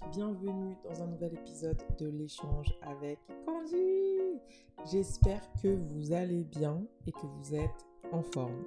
[0.00, 4.40] bienvenue dans un nouvel épisode de l'échange avec Candy.
[4.90, 8.64] J'espère que vous allez bien et que vous êtes en forme.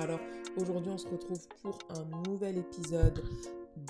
[0.00, 0.20] Alors,
[0.56, 3.22] aujourd'hui on se retrouve pour un nouvel épisode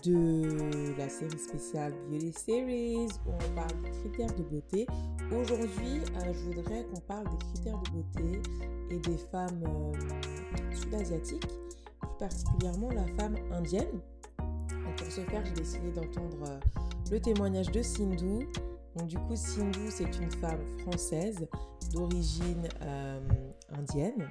[0.04, 4.86] de la série spéciale Beauty Series où on parle des critères de beauté.
[5.30, 8.42] Aujourd'hui, euh, je voudrais qu'on parle des critères de beauté
[8.90, 14.00] et des femmes euh, sud-asiatiques, plus particulièrement la femme indienne
[14.98, 16.58] pour ce faire, j'ai décidé d'entendre euh,
[17.10, 18.48] le témoignage de Sindhu.
[18.96, 21.46] Donc, du coup, Sindhu, c'est une femme française
[21.92, 23.20] d'origine euh,
[23.70, 24.28] indienne.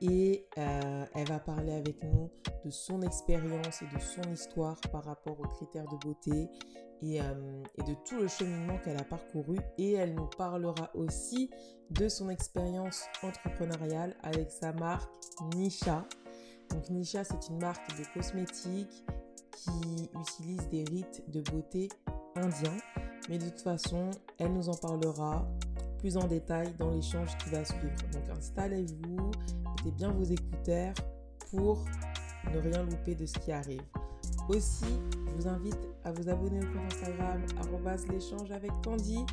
[0.00, 2.30] Et euh, elle va parler avec nous
[2.64, 6.48] de son expérience et de son histoire par rapport aux critères de beauté
[7.02, 9.56] et, et de tout le cheminement qu'elle a parcouru.
[9.76, 11.50] Et elle nous parlera aussi
[11.90, 15.12] de son expérience entrepreneuriale avec sa marque
[15.56, 16.04] Nisha.
[16.70, 19.04] Donc Nisha, c'est une marque de cosmétiques
[19.58, 21.88] qui utilise des rites de beauté
[22.36, 22.78] indiens.
[23.28, 25.46] Mais de toute façon, elle nous en parlera
[25.98, 27.96] plus en détail dans l'échange qui va suivre.
[28.12, 29.30] Donc installez-vous,
[29.76, 30.94] mettez bien vos écouteurs
[31.50, 31.84] pour
[32.52, 33.82] ne rien louper de ce qui arrive.
[34.48, 34.86] Aussi,
[35.26, 37.44] je vous invite à vous abonner au compte Instagram
[38.10, 39.26] l'échange avec Candy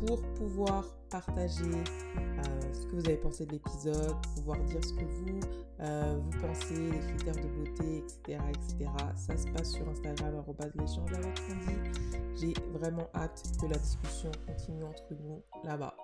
[0.00, 5.04] pour pouvoir partager euh, ce que vous avez pensé de l'épisode, pouvoir dire ce que
[5.04, 5.40] vous,
[5.80, 8.90] euh, vous pensez, les critères de beauté, etc., etc.
[9.16, 11.98] Ça se passe sur Instagram l'échange avec Candy.
[12.36, 15.96] J'ai vraiment hâte que la discussion continue entre nous là-bas.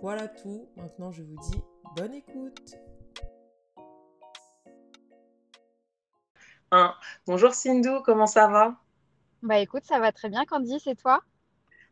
[0.00, 0.70] Voilà tout.
[0.76, 1.62] Maintenant, je vous dis
[1.96, 2.76] bonne écoute.
[7.26, 8.74] Bonjour Sindhu, comment ça va?
[9.46, 11.22] Bah écoute, ça va très bien Candy, c'est toi?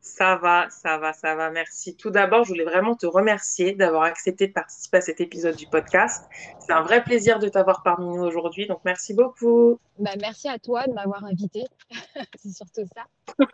[0.00, 1.96] Ça va, ça va, ça va, merci.
[1.96, 5.68] Tout d'abord, je voulais vraiment te remercier d'avoir accepté de participer à cet épisode du
[5.68, 6.24] podcast.
[6.58, 9.78] C'est un vrai plaisir de t'avoir parmi nous aujourd'hui, donc merci beaucoup.
[10.00, 11.62] Bah merci à toi de m'avoir invité,
[12.42, 13.04] c'est surtout ça.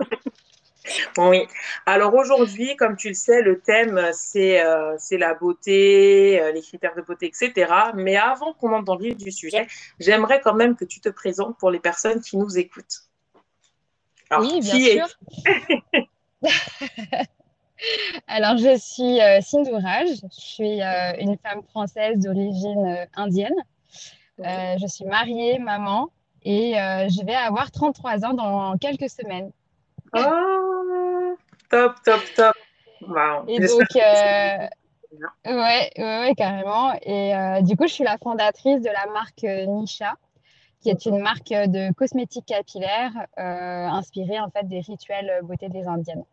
[1.19, 1.47] Oui.
[1.85, 6.95] Alors aujourd'hui, comme tu le sais, le thème, c'est euh, la beauté, euh, les critères
[6.97, 7.71] de beauté, etc.
[7.95, 9.67] Mais avant qu'on entre dans le vif du sujet,
[9.99, 13.10] j'aimerais quand même que tu te présentes pour les personnes qui nous écoutent.
[14.39, 15.09] Oui, bien sûr.
[18.27, 23.55] Alors, je suis euh, je suis euh, une femme française d'origine indienne.
[24.39, 26.11] je suis mariée, maman,
[26.45, 29.51] et je vais avoir 33 ans dans quelques semaines.
[30.15, 31.37] Oh,
[31.71, 32.57] top, top, top.
[33.03, 33.45] Wow.
[33.49, 34.67] Et donc, euh,
[35.47, 36.93] ouais, ouais, carrément.
[37.03, 40.15] Et euh, du coup, je suis la fondatrice de la marque euh, Nisha,
[40.81, 46.25] qui est une marque de cosmétiques capillaires inspirée en fait des rituels beauté des Indiennes.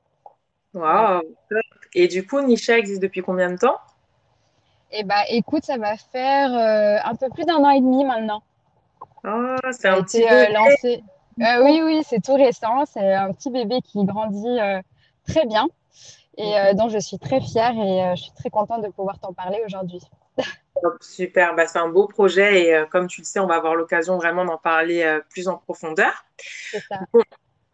[0.73, 1.21] Wow.
[1.93, 3.77] Et du coup, Nisha existe depuis combien de temps?
[4.91, 6.51] Eh bah, écoute, ça va faire
[7.05, 8.41] un peu plus d'un an et demi maintenant.
[9.25, 11.03] Oh, c'est un petit lancé.
[11.39, 12.85] Euh, oui, oui, c'est tout récent.
[12.85, 14.81] C'est un petit bébé qui grandit euh,
[15.27, 15.67] très bien
[16.37, 19.33] et euh, dont je suis très fière et je suis très contente de pouvoir t'en
[19.33, 20.01] parler aujourd'hui.
[21.01, 24.17] Super, bah, c'est un beau projet et comme tu le sais, on va avoir l'occasion
[24.17, 26.25] vraiment d'en parler plus en profondeur.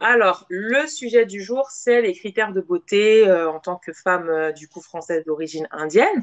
[0.00, 4.68] Alors, le sujet du jour, c'est les critères de beauté en tant que femme du
[4.68, 6.22] coup française d'origine indienne.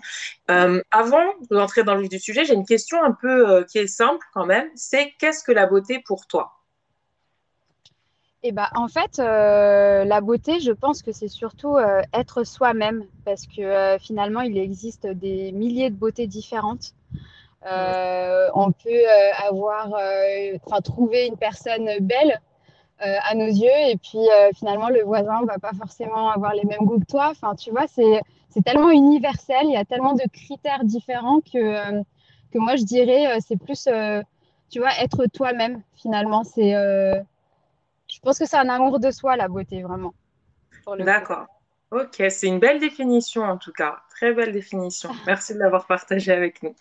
[0.92, 4.26] avant d'entrer dans le vif du sujet, j'ai une question un peu qui est simple
[4.34, 4.70] quand même.
[4.76, 6.61] C'est qu'est-ce que la beauté pour toi?
[8.44, 13.06] Eh ben, en fait, euh, la beauté, je pense que c'est surtout euh, être soi-même,
[13.24, 16.96] parce que euh, finalement, il existe des milliers de beautés différentes.
[17.64, 19.06] on peut
[19.48, 19.94] avoir,
[20.66, 22.42] enfin, trouver une personne belle
[22.98, 24.26] à nos yeux, et puis
[24.56, 27.30] finalement, le voisin va pas forcément avoir les mêmes goûts que toi.
[27.32, 32.02] Enfin, tu vois, c'est tellement universel, il y a tellement de critères différents que,
[32.52, 33.88] que moi, je dirais, c'est plus,
[34.72, 36.44] tu vois, être toi-même, finalement.
[36.44, 36.74] C'est
[38.12, 40.14] je pense que c'est un amour de soi, la beauté, vraiment.
[41.00, 41.48] D'accord.
[41.92, 45.12] Ok, c'est une belle définition en tout cas, très belle définition.
[45.28, 46.74] Merci de l'avoir partagée avec nous.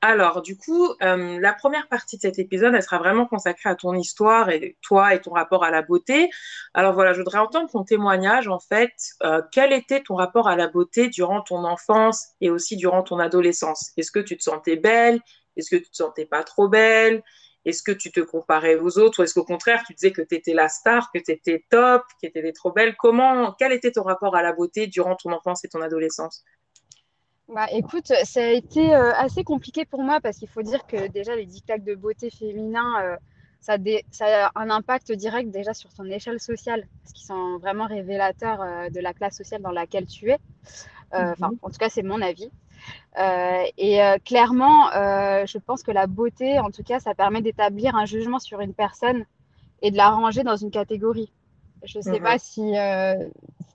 [0.00, 3.74] Alors, du coup, euh, la première partie de cet épisode, elle sera vraiment consacrée à
[3.74, 6.30] ton histoire et toi et ton rapport à la beauté.
[6.72, 8.92] Alors voilà, je voudrais entendre ton témoignage en fait.
[9.24, 13.18] Euh, quel était ton rapport à la beauté durant ton enfance et aussi durant ton
[13.18, 13.92] adolescence?
[13.98, 15.20] Est-ce que tu te sentais belle?
[15.56, 17.22] Est-ce que tu te sentais pas trop belle?
[17.66, 19.20] Est-ce que tu te comparais aux autres?
[19.20, 22.02] Ou est-ce qu'au contraire, tu disais que tu étais la star, que tu étais top,
[22.22, 22.94] que tu étais trop belle?
[22.96, 26.44] Comment, Quel était ton rapport à la beauté durant ton enfance et ton adolescence?
[27.48, 31.08] Bah, écoute, ça a été euh, assez compliqué pour moi parce qu'il faut dire que
[31.08, 33.16] déjà les dictats de beauté féminin, euh,
[33.60, 33.76] ça,
[34.12, 38.62] ça, a un impact direct déjà sur ton échelle sociale parce qu'ils sont vraiment révélateurs
[38.62, 40.38] euh, de la classe sociale dans laquelle tu es.
[41.12, 41.58] Enfin, mhm.
[41.62, 42.50] en tout cas, c'est mon avis.
[43.18, 47.40] Euh, et euh, clairement, euh, je pense que la beauté, en tout cas, ça permet
[47.40, 49.24] d'établir un jugement sur une personne
[49.82, 51.32] et de la ranger dans une catégorie.
[51.84, 52.72] Je ne sais pas si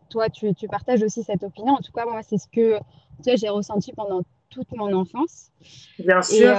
[0.10, 1.74] toi, tu, tu, partages aussi cette opinion.
[1.74, 2.78] En tout cas, moi, c'est ce que
[3.26, 5.52] j'ai ressenti pendant toute mon enfance.
[5.98, 6.52] Bien sûr.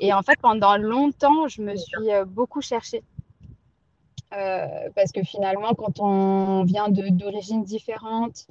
[0.00, 3.02] Et, en fait, pendant longtemps, je me suis beaucoup cherchée.
[4.30, 8.46] parce que finalement, quand on vient d'origines différentes,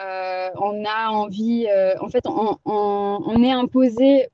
[0.00, 1.68] on a envie,
[2.00, 4.28] en fait, on, on est imposé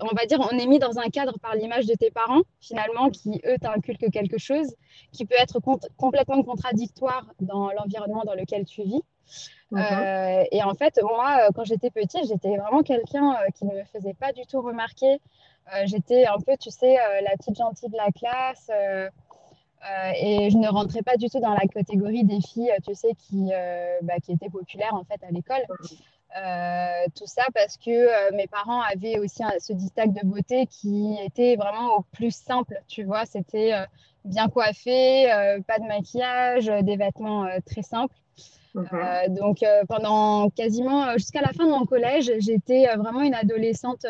[0.00, 3.10] on va dire, on est mis dans un cadre par l'image de tes parents, finalement,
[3.10, 4.74] qui, eux, t'inculquent quelque chose
[5.12, 5.58] qui peut être
[5.96, 9.02] complètement contradictoire dans l'environnement dans lequel tu vis.
[9.70, 9.78] Mhm.
[9.80, 13.74] Euh, et en fait, moi, euh, quand j'étais petite, j'étais vraiment quelqu'un euh, qui ne
[13.74, 15.20] me faisait pas du tout remarquer.
[15.84, 18.70] j'étais un peu, tu sais, la petite gentille de la classe.
[20.16, 23.50] Et je ne rentrais pas du tout dans la catégorie des filles, tu sais, qui,
[24.02, 25.62] bah, qui étaient populaires, en fait, à l'école.
[26.36, 31.16] Euh, tout ça parce que euh, mes parents avaient aussi ce distinct de beauté qui
[31.24, 33.24] était vraiment au plus simple, tu vois.
[33.24, 33.84] C'était euh,
[34.24, 35.26] bien coiffé,
[35.66, 38.14] pas de maquillage, des vêtements très simples.
[38.74, 39.34] Mhm.
[39.34, 44.04] donc pendant quasiment jusqu'à la fin de mon collège, j'étais vraiment une adolescente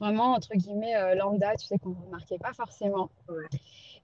[0.00, 3.10] vraiment entre guillemets lambda, tu sais qu'on ne remarquait pas forcément.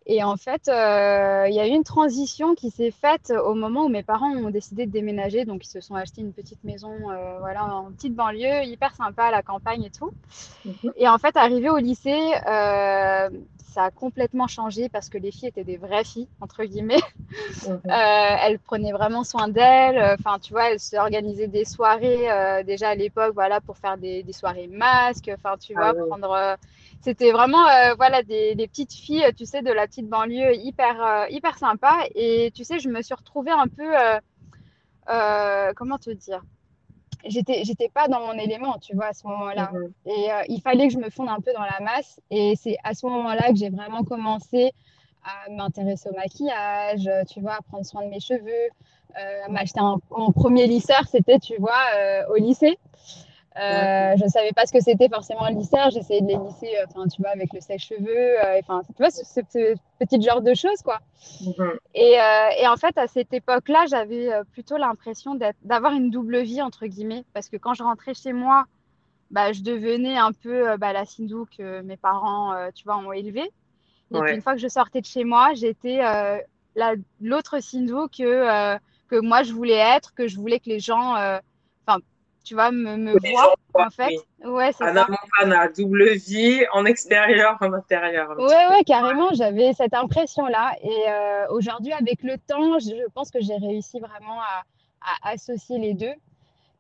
[0.06, 3.84] Et en fait, euh, il y a eu une transition qui s'est faite au moment
[3.84, 5.44] où mes parents ont décidé de déménager.
[5.44, 9.24] Donc, ils se sont achetés une petite maison euh, voilà, en petite banlieue, hyper sympa
[9.24, 10.12] à la campagne et tout.
[10.64, 10.92] Mhm.
[10.96, 13.30] Et en fait, arrivé au lycée, euh,
[13.72, 17.00] ça a complètement changé parce que les filles étaient des vraies filles, entre guillemets.
[17.66, 17.80] Mhm.
[17.84, 20.16] elles prenaient vraiment soin d'elles.
[20.18, 24.66] Enfin, tu vois, elles s'organisaient des soirées déjà à l'époque voilà, pour faire des, soirées
[24.66, 25.30] masques.
[25.32, 26.58] Enfin, tu ah vois, prendre
[27.02, 31.26] c'était vraiment euh, voilà des, petites filles, tu sais, de la petite banlieue hyper euh,
[31.30, 32.04] hyper sympa.
[32.14, 33.92] Et tu sais, je me suis retrouvée un peu,
[35.10, 36.42] euh, comment te dire,
[37.26, 39.72] j'étais j'étais pas dans mon élément, tu vois, à ce moment-là.
[39.72, 39.92] Mhm.
[40.06, 42.20] Et il fallait que je me fonde un peu dans la masse.
[42.30, 44.72] Et c'est à ce moment-là que j'ai vraiment commencé
[45.24, 48.68] à m'intéresser au maquillage, tu vois, à prendre soin de mes cheveux,
[49.14, 51.82] à m'acheter mon premier lisseur, c'était, tu vois,
[52.30, 52.78] au lycée.
[53.56, 55.90] Euh, je ne savais pas ce que c'était forcément le lisseur.
[55.90, 58.44] J'essayais de les lisser, euh, tu vois, avec le sèche-cheveux.
[58.44, 59.40] Euh, enfin, tu vois, ce,
[59.98, 61.00] petit genre de choses, quoi.
[61.42, 61.72] Mhm.
[61.94, 62.16] et,
[62.60, 67.24] et, en fait, à cette époque-là, j'avais plutôt l'impression d'avoir une double vie, entre guillemets.
[67.34, 68.64] Parce que quand je rentrais chez moi,
[69.30, 73.50] bah, je devenais un peu bah, la Sindou que mes parents, tu vois, ont élevée.
[74.14, 76.00] Et puis, une fois que je sortais de chez moi, j'étais
[77.20, 78.78] l'autre Sindou que,
[79.08, 81.16] que moi, je voulais être, que je voulais que les gens
[82.44, 84.16] tu vois, me, me voir, en fait.
[84.44, 85.06] Ouais, c'est ça.
[85.08, 88.30] Montana, double vie, en extérieur, en intérieur.
[88.38, 90.74] Ouais, ouais, carrément, j'avais cette impression-là.
[90.82, 94.64] Et euh, aujourd'hui, avec le temps, je pense que j'ai réussi vraiment à,
[95.22, 96.14] associer les deux.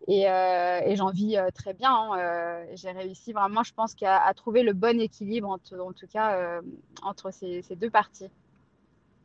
[0.08, 1.92] Et, euh, et j'en vis euh, très bien.
[1.92, 2.64] Hein.
[2.74, 6.60] j'ai réussi vraiment, je pense, à, à, trouver le bon équilibre, en, tout cas,
[7.02, 8.30] entre ces, ces deux parties.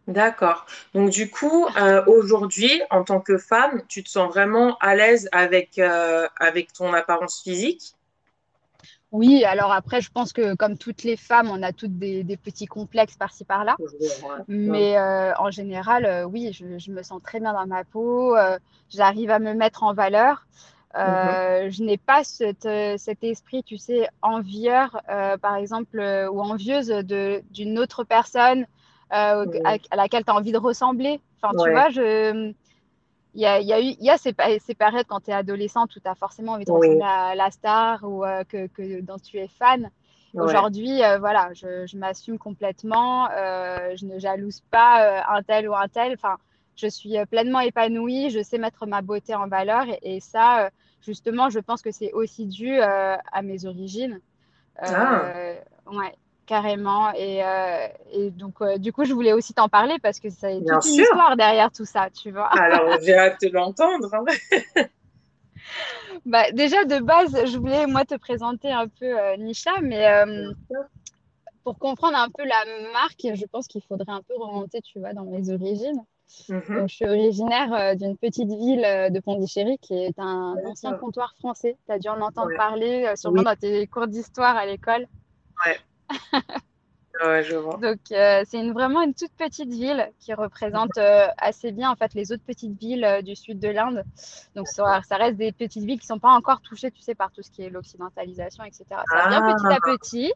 [0.07, 0.65] D'accord.
[0.93, 5.27] Donc du coup, euh, aujourd'hui, en tant que femme, tu te sens vraiment à l'aise
[5.33, 7.93] avec, euh, avec ton apparence physique?
[9.11, 12.67] Oui, alors après, je pense que comme toutes les femmes, on a toutes des, petits
[12.67, 13.75] complexes par-ci par-là.
[14.47, 18.35] Mais euh, en général, oui, je, me sens très bien dans ma peau.
[18.89, 20.45] J'arrive à me mettre en valeur.
[20.95, 21.69] Mhm.
[21.69, 22.65] Je n'ai pas cet
[23.23, 25.01] esprit, tu sais, envieur,
[25.41, 25.99] par exemple,
[26.31, 28.65] ou envieuse d'une autre personne
[29.13, 31.19] euh, à, laquelle tu as envie de ressembler.
[31.41, 32.53] Enfin, tu vois, je.
[33.33, 35.99] Il y a, y a, y a ces, ces, périodes quand tu es adolescente où
[35.99, 39.37] tu as forcément envie de ressembler à la star ou euh, que, que, dont tu
[39.37, 39.91] es fan.
[40.33, 43.27] Aujourd'hui, euh, voilà, je, je m'assume complètement.
[43.29, 46.13] je ne jalouse pas un tel ou un tel.
[46.13, 46.37] Enfin,
[46.75, 48.31] je suis pleinement épanouie.
[48.31, 49.85] Je sais mettre ma beauté en valeur.
[50.01, 50.71] Et, ça,
[51.01, 54.19] justement, je pense que c'est aussi dû à mes origines.
[54.79, 55.31] Ah.
[55.85, 56.15] Ouais
[56.47, 57.13] carrément.
[57.13, 60.47] Et, euh, et donc, euh, du coup, je voulais aussi t'en parler parce que ça
[60.47, 62.47] a toute une histoire derrière tout ça, tu vois.
[62.47, 64.09] Alors, j'ai hâte de l'entendre.
[64.11, 64.25] Hein.
[66.25, 70.07] bah, déjà, de base, je voulais, moi, te présenter un peu euh, Nisha, mais
[71.63, 72.63] pour comprendre un peu la
[72.93, 76.01] marque, je pense qu'il faudrait un peu remonter, tu vois, dans mes origines.
[76.49, 76.61] Mhm.
[76.69, 81.77] Donc, je suis originaire d'une petite ville de Pondichéry qui est un ancien comptoir français.
[81.85, 85.07] Tu as dû en entendre parler sûrement dans tes cours d'histoire à l'école.
[85.65, 85.77] Ouais.
[87.43, 87.77] Je vois.
[87.77, 91.95] Donc, euh, c'est une, vraiment une toute petite ville qui représente euh, assez bien en
[91.95, 94.03] fait les autres petites villes euh, du sud de l'Inde.
[94.55, 97.15] Donc, ça, ça, reste des petites villes qui ne sont pas encore touchées, tu sais,
[97.15, 98.85] par tout ce qui est l'occidentalisation, etc.
[98.89, 99.97] Ça vient petit à ah.
[99.97, 100.33] petit.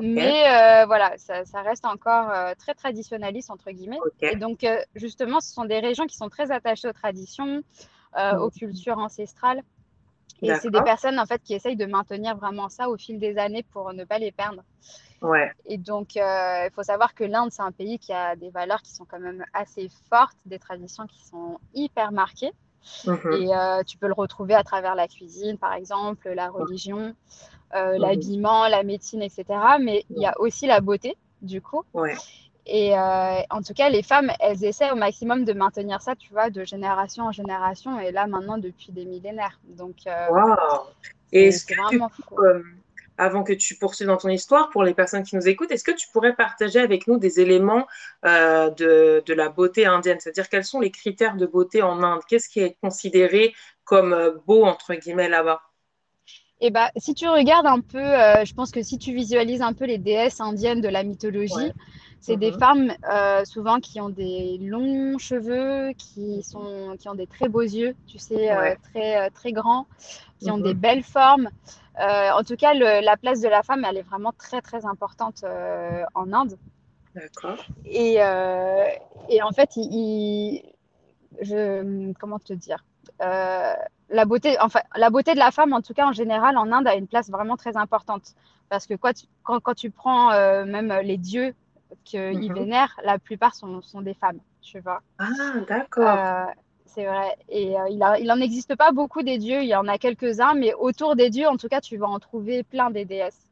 [0.00, 3.98] Mais voilà, ça, ça, reste encore très traditionnaliste, entre guillemets.
[4.20, 4.64] Et donc,
[4.94, 7.62] justement, ce sont des régions qui sont très attachées aux traditions,
[8.16, 9.62] aux cultures ancestrales.
[10.42, 13.36] Et c'est des personnes en fait qui essayent de maintenir vraiment ça au fil des
[13.38, 14.62] années pour ne pas les perdre.
[15.20, 15.52] Ouais.
[15.66, 18.80] Et donc, euh, il faut savoir que l'Inde, c'est un pays qui a des valeurs
[18.80, 22.52] qui sont quand même assez fortes, des traditions qui sont hyper marquées.
[23.06, 23.32] Mhm.
[23.34, 27.14] Et euh, tu peux le retrouver à travers la cuisine, par exemple, la religion,
[27.74, 28.00] euh, Mhm.
[28.00, 29.44] l'habillement, la médecine, etc.
[29.78, 31.82] Mais il y a aussi la beauté, du coup.
[31.92, 32.16] Ouais.
[32.72, 36.30] Et euh, en tout cas, les femmes, elles essaient au maximum de maintenir ça, tu
[36.30, 39.58] vois, de génération en génération, et là maintenant depuis des millénaires.
[39.76, 40.28] Donc, euh,
[41.32, 42.22] Et est-ce que vraiment fou.
[42.38, 42.62] euh,
[43.18, 45.90] avant que tu poursuives dans ton histoire, pour les personnes qui nous écoutent, est-ce que
[45.90, 47.88] tu pourrais partager avec nous des éléments
[48.24, 50.18] euh, de, de la beauté indienne?
[50.20, 52.20] C'est-à-dire, quels sont les critères de beauté en Inde?
[52.28, 53.52] Qu'est-ce qui est considéré
[53.84, 55.60] comme beau, entre guillemets, là-bas?
[56.60, 58.04] Et bah, si tu regardes un peu,
[58.44, 61.72] je pense que si tu visualises un peu les déesses indiennes de la mythologie, Ouais.
[62.20, 62.58] C'est des Mhm.
[62.58, 67.62] femmes euh, souvent qui ont des longs cheveux, qui sont, qui ont des très beaux
[67.62, 68.76] yeux, tu sais, euh, Ouais.
[68.90, 69.86] très, euh, très grands,
[70.38, 70.62] qui ont Mhm.
[70.64, 71.48] des belles formes.
[71.98, 75.44] En tout cas, le- la place de la femme, elle est vraiment très, très importante
[76.14, 76.56] en Inde.
[77.14, 77.58] D'accord.
[77.84, 78.14] Et,
[79.28, 80.62] et en fait, il, il-
[81.42, 82.84] je, comment te dire
[83.22, 83.72] Euh,
[84.08, 86.86] la beauté, enfin, la beauté de la femme, en tout cas en général, en Inde,
[86.86, 88.34] a une place vraiment très importante.
[88.68, 91.54] Parce que quoi, tu- quand, quand tu prends euh, même les dieux
[92.04, 92.54] qu'ils Mhm.
[92.54, 95.02] vénèrent, la plupart sont, sont des femmes, tu vois.
[95.18, 96.18] Ah, d'accord.
[96.18, 96.46] Euh,
[96.86, 97.36] c'est vrai.
[97.48, 99.98] Et euh, il, a- il en existe pas beaucoup des dieux, il y en a
[99.98, 103.50] quelques-uns, mais autour des dieux, en tout cas, tu vas en trouver plein des déesses.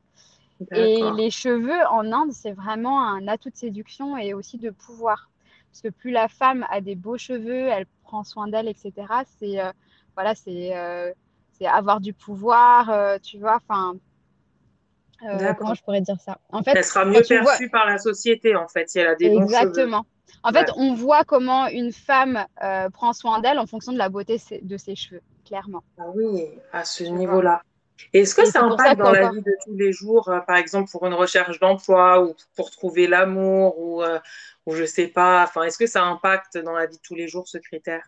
[0.74, 5.30] Et les cheveux en Inde, c'est vraiment un atout de séduction et aussi de pouvoir.
[5.70, 9.60] Parce que plus la femme a des beaux cheveux, elle prend soin d'elle, etc., c'est
[9.60, 9.72] euh,
[10.16, 10.72] voilà, c'est
[11.66, 13.56] avoir du pouvoir, tu vois.
[13.56, 13.96] Enfin,
[15.24, 16.38] euh, comment je pourrais dire ça?
[16.52, 19.14] En fait, Elle sera mieux vois, perçue par la société, en fait, si elle a
[19.14, 19.44] des bons cheveux.
[19.44, 20.04] exactement.
[20.42, 20.64] En Ouais.
[20.64, 24.40] fait, on voit comment une femme euh, prend soin d'elle en fonction de la beauté
[24.62, 25.82] de ses cheveux, clairement.
[25.98, 27.62] Ah oui, à ce niveau-là.
[28.12, 30.88] Est-ce que Et ça impacte dans la vie de tous les jours, euh, par exemple
[30.90, 34.20] pour une recherche d'emploi ou pour trouver l'amour ou, euh,
[34.66, 37.26] ou je sais pas, enfin, est-ce que ça impacte dans la vie de tous les
[37.26, 38.04] jours ce critère?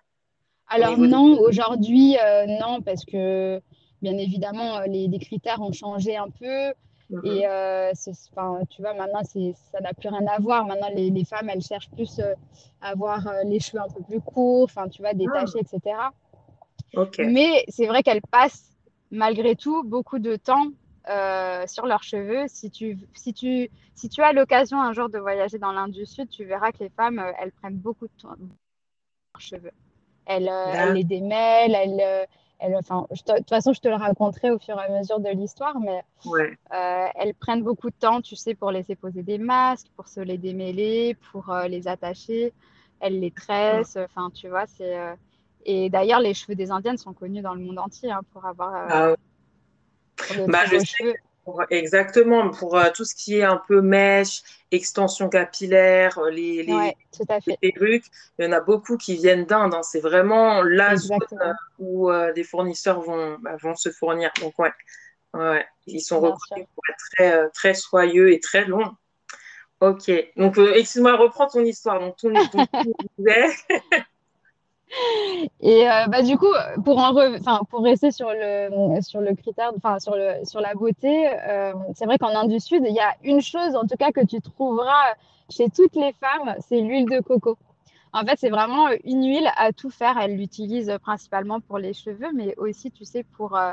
[0.69, 3.61] Alors non, aujourd'hui, euh, non, parce que
[4.00, 6.73] bien évidemment, les, les critères ont changé un peu.
[7.11, 7.26] Mhm.
[7.26, 10.64] Et euh, c'est, enfin, tu vois, maintenant, ça n'a plus rien à voir.
[10.67, 12.35] Maintenant, les, les femmes, elles cherchent plus euh,
[12.81, 15.97] à avoir euh, les cheveux un peu plus courts, enfin, tu vois, Ah, détachés, etc.
[17.19, 18.71] Mais c'est vrai qu'elles passent
[19.11, 20.69] malgré tout beaucoup de temps
[21.09, 22.45] euh, sur leurs cheveux.
[22.47, 26.07] Si tu, si tu, si tu as l'occasion un jour de voyager dans l'Inde du
[26.07, 28.47] Sud, tu verras que les femmes, euh, elles prennent beaucoup de temps sur
[29.35, 29.73] leurs cheveux.
[30.26, 32.29] Elles, euh, elles les démêlent, elles,
[32.76, 35.79] enfin, de toute façon, je te le raconterai au fur et à mesure de l'histoire,
[35.81, 36.57] mais Ouais.
[36.75, 40.21] euh, elles prennent beaucoup de temps, tu sais, pour laisser poser des masques, pour se
[40.21, 42.52] les démêler, pour euh, les attacher.
[43.00, 44.97] Elles les tressent, enfin, tu vois, c'est.
[44.99, 45.14] euh,
[45.64, 48.73] Et d'ailleurs, les cheveux des Indiennes sont connus dans le monde entier hein, pour avoir
[48.90, 49.14] Ah,
[50.26, 51.17] pour de bah, je sais.
[51.45, 56.63] Pour- exactement pour euh, tout ce qui est un peu mèche, extension capillaire, euh, les,
[56.63, 56.97] les, Ouais,
[57.61, 58.07] perruques,
[58.39, 59.75] il y en a beaucoup qui viennent d'Inde.
[59.75, 59.83] hein.
[59.83, 64.31] C'est vraiment la zone exactement, où euh, des fournisseurs vont, bah, vont se fournir.
[64.41, 64.73] Donc, ouais,
[65.35, 68.93] ouais, ils sont reconnus pour être très, euh, très soyeux et très longs.
[69.81, 72.01] Ok, donc euh, excuse-moi, reprends ton histoire.
[72.01, 72.67] Donc, ton, ton
[75.61, 76.53] Et euh, bah, du coup,
[76.85, 77.01] pour,
[77.69, 82.07] pour rester sur le, sur le critère, enfin, sur, le, sur la beauté, euh, c'est
[82.07, 84.41] vrai qu'en Inde du Sud, il y a une chose, en tout cas, que tu
[84.41, 85.15] trouveras
[85.51, 87.57] chez toutes les femmes, c'est l'huile de coco.
[88.13, 90.19] En fait, c'est vraiment une huile à tout faire.
[90.21, 93.71] Elle l'utilise principalement pour les cheveux, mais aussi, tu sais, pour euh,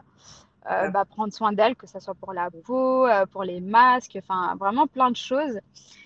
[0.70, 4.18] euh, bah, prendre soin d'elle, que ce soit pour la peau, euh, pour les masques,
[4.18, 5.60] enfin, vraiment plein de choses.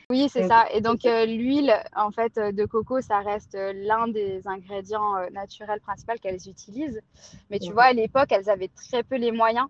[0.10, 0.66] Oui, c'est ça.
[0.74, 6.14] Et donc, euh, l'huile, en fait, de coco, ça reste l'un des ingrédients naturels principaux
[6.22, 7.02] qu'elles utilisent.
[7.50, 7.74] Mais tu Mhm.
[7.74, 9.68] vois, à l'époque, elles avaient très peu les moyens.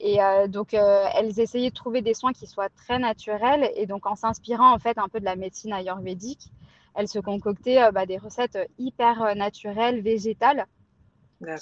[0.00, 3.70] Et donc, elles essayaient de trouver des soins qui soient très naturels.
[3.76, 6.50] Et donc, en s'inspirant, en fait, un peu de la médecine ayurvédique,
[6.94, 10.66] elles se concoctaient bah, des recettes hyper naturelles, végétales,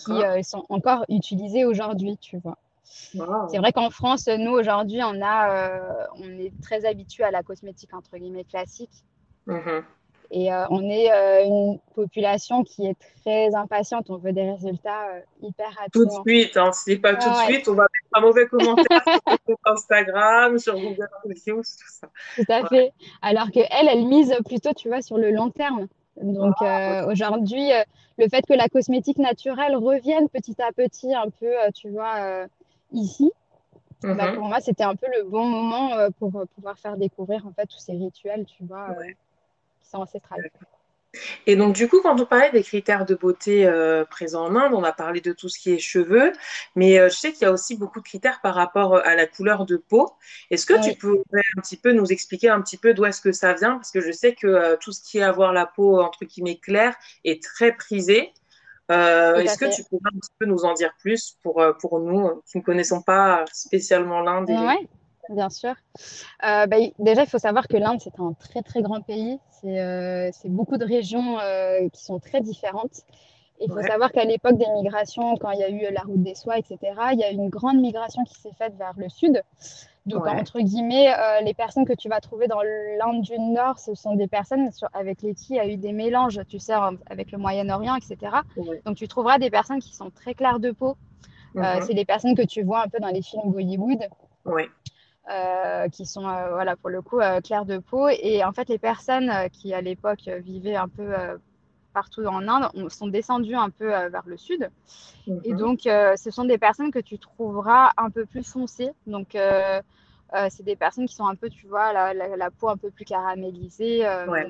[0.04, 2.58] qui euh, sont encore utilisées aujourd'hui, tu vois.
[2.84, 7.42] C'est vrai qu'en France, nous, aujourd'hui, on, a, euh, on est très habitué à la
[7.42, 9.04] cosmétique, entre guillemets, classique.
[9.46, 9.84] Mhm.
[10.30, 11.08] Et euh, on est
[11.44, 14.08] une population qui est très impatiente.
[14.08, 15.08] On veut des résultats
[15.42, 16.72] hyper Tout de suite, hein.
[16.72, 19.04] Si pas tout de ouais, suite, on va mettre un mauvais commentaire
[19.46, 22.08] sur Instagram, sur Google Reviews, tout ça.
[22.36, 22.68] tout à Ouais.
[22.68, 22.92] fait.
[23.20, 25.86] Alors que elle, elle mise plutôt, tu vois, sur le long terme.
[26.20, 26.66] Donc Wow.
[26.66, 27.82] euh, aujourd'hui, euh,
[28.18, 32.46] le fait que la cosmétique naturelle revienne petit à petit un peu, euh, tu vois,
[32.92, 33.30] ici,
[34.02, 34.34] bah, Mhm.
[34.34, 37.78] pour moi, c'était un peu le bon moment pour pouvoir faire découvrir en fait tous
[37.78, 39.16] ces rituels, tu vois, Ouais.
[39.80, 40.50] qui sont ancestrales.
[41.46, 44.72] Et donc, du coup, quand on parlait des critères de beauté euh, présents en Inde,
[44.74, 46.32] on a parlé de tout ce qui est cheveux,
[46.74, 49.26] mais euh, je sais qu'il y a aussi beaucoup de critères par rapport à la
[49.26, 50.12] couleur de peau.
[50.50, 51.22] Est-ce que tu peux
[51.56, 53.76] un petit peu nous expliquer un petit peu d'où est-ce que ça vient?
[53.76, 56.94] Parce que je sais que tout ce qui est avoir la peau, entre guillemets, claire
[57.24, 58.32] est très prisé.
[58.88, 62.58] Est-ce que tu pourrais un petit peu nous en dire plus pour, pour nous qui
[62.58, 64.88] ne connaissons pas spécialement l'Inde Oui,
[65.30, 65.74] bien sûr.
[66.40, 66.66] bah,
[66.98, 69.38] déjà, il faut savoir que l'Inde, c'est un très, très grand pays.
[69.64, 73.02] Euh, c'est beaucoup de régions euh, qui sont très différentes.
[73.60, 76.34] Il faut savoir qu'à l'époque des migrations, quand il y a eu la route des
[76.34, 76.78] soies, etc.,
[77.12, 79.40] il y a eu une grande migration qui s'est faite vers le sud.
[80.04, 83.94] Donc, entre guillemets, euh, les personnes que tu vas trouver dans l'Inde du Nord, ce
[83.94, 86.74] sont des personnes avec lesquelles il y a eu des mélanges, tu sais,
[87.06, 88.38] avec le Moyen-Orient, etc.
[88.84, 90.96] Donc, tu trouveras des personnes qui sont très claires de peau.
[91.54, 91.82] Mhm.
[91.82, 94.08] c'est des personnes que tu vois un peu dans les films Bollywood.
[94.46, 94.62] Oui.
[95.30, 98.68] Euh, qui sont euh, voilà pour le coup euh, clairs de peau et en fait
[98.68, 101.12] les personnes qui à l'époque vivaient un peu
[101.92, 104.68] partout en Inde sont descendues un peu vers le sud.
[105.44, 105.56] Et mhm.
[105.56, 108.90] donc ce sont des personnes que tu trouveras un peu plus foncées.
[109.06, 112.90] Donc c'est des personnes qui sont un peu tu vois la, la, peau un peu
[112.90, 114.04] plus caramélisée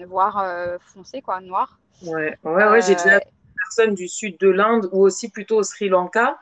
[0.08, 0.42] voire
[0.80, 1.78] foncée quoi noire.
[2.02, 2.38] Ouais.
[2.44, 3.26] Ouais, ouais j'ai déjà des
[3.56, 6.38] personnes du sud de l'Inde ou aussi plutôt au Sri Lanka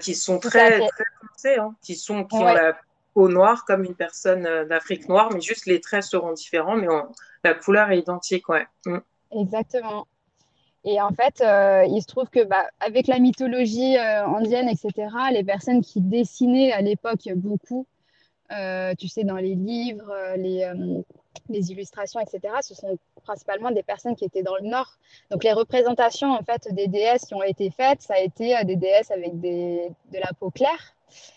[0.00, 2.76] qui sont très, très foncées, hein, qui, sont, qui ont la
[3.14, 6.88] peau noire comme une personne euh, d'Afrique noire, mais juste les traits seront différents, mais
[7.44, 8.66] la couleur est identique, ouais.
[8.86, 8.98] Mm.
[9.32, 10.06] Exactement.
[10.84, 15.08] Et en fait, euh, il se trouve que bah, avec la mythologie euh, indienne, etc.,
[15.30, 17.86] les personnes qui dessinaient à l'époque beaucoup,
[18.98, 20.70] tu sais, dans les livres, les,
[21.48, 24.98] les, illustrations, etc., ce sont principalement des personnes qui étaient dans le nord.
[25.30, 28.76] Donc les représentations en fait des déesses qui ont été faites, ça a été des
[28.76, 30.94] déesses avec des, de la peau claire.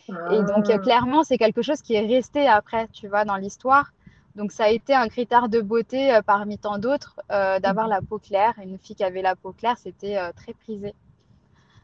[0.09, 3.91] Et donc, euh, clairement, c'est quelque chose qui est resté après, tu vois, dans l'histoire.
[4.35, 8.01] Donc, ça a été un critère de beauté euh, parmi tant d'autres euh, d'avoir la
[8.01, 8.53] peau claire.
[8.61, 10.93] Une fille qui avait la peau claire, c'était très prisé.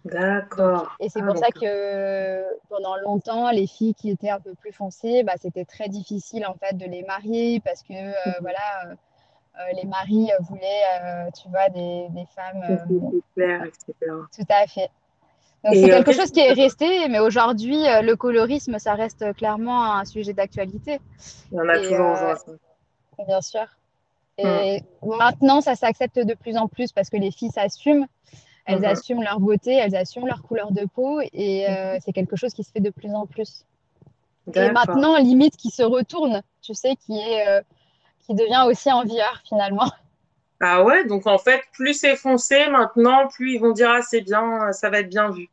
[0.04, 0.96] D'accord.
[1.00, 4.72] Et c'est ah, pour ça que pendant longtemps, les filles qui étaient un peu plus
[4.72, 8.36] foncées, bah, c'était très difficile en fait de les marier parce que mhm.
[8.42, 8.96] voilà,
[9.76, 13.22] les maris voulaient, tu vois, des, des femmes.
[13.36, 13.94] claires, etc.
[14.36, 14.90] Tout à fait
[15.64, 19.96] c'est quelque euh, chose qui est resté, mais aujourd'hui, euh, le colorisme, ça reste clairement
[19.96, 21.00] un sujet d'actualité.
[21.52, 23.66] Il y en a toujours euh, Bien sûr.
[24.38, 25.16] Et hmm.
[25.18, 28.08] maintenant, ça s'accepte de plus en plus parce que les filles s'assument.
[28.66, 28.86] Elles mhm.
[28.86, 32.00] assument leur beauté, elles assument leur couleur de peau et mhm.
[32.00, 33.66] c'est quelque chose qui se fait de plus en plus.
[34.54, 37.64] Et maintenant, limite, qui se retourne, tu sais, qui, est,
[38.22, 39.90] qui devient aussi envieur finalement.
[40.62, 44.22] Ah ouais, donc en fait, plus c'est foncé maintenant, plus ils vont dire ah c'est
[44.22, 45.50] bien, ça va être bien vu.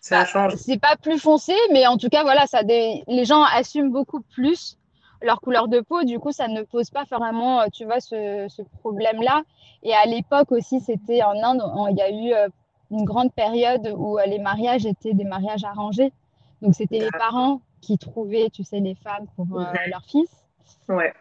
[0.00, 0.56] Ça bah, change.
[0.56, 3.04] C'est pas plus foncé, mais en tout cas voilà, ça des...
[3.06, 4.76] les gens assument beaucoup plus
[5.22, 6.02] leur couleur de peau.
[6.04, 9.42] Du coup, ça ne pose pas vraiment, euh, tu vois, ce, ce problème-là.
[9.82, 12.48] Et à l'époque aussi, c'était en Inde, il y a eu euh,
[12.90, 16.12] une grande période où euh, les mariages étaient des mariages arrangés.
[16.62, 20.28] Donc c'était les parents qui trouvaient, tu sais, les femmes pour leur fils.
[20.88, 21.14] Ouais.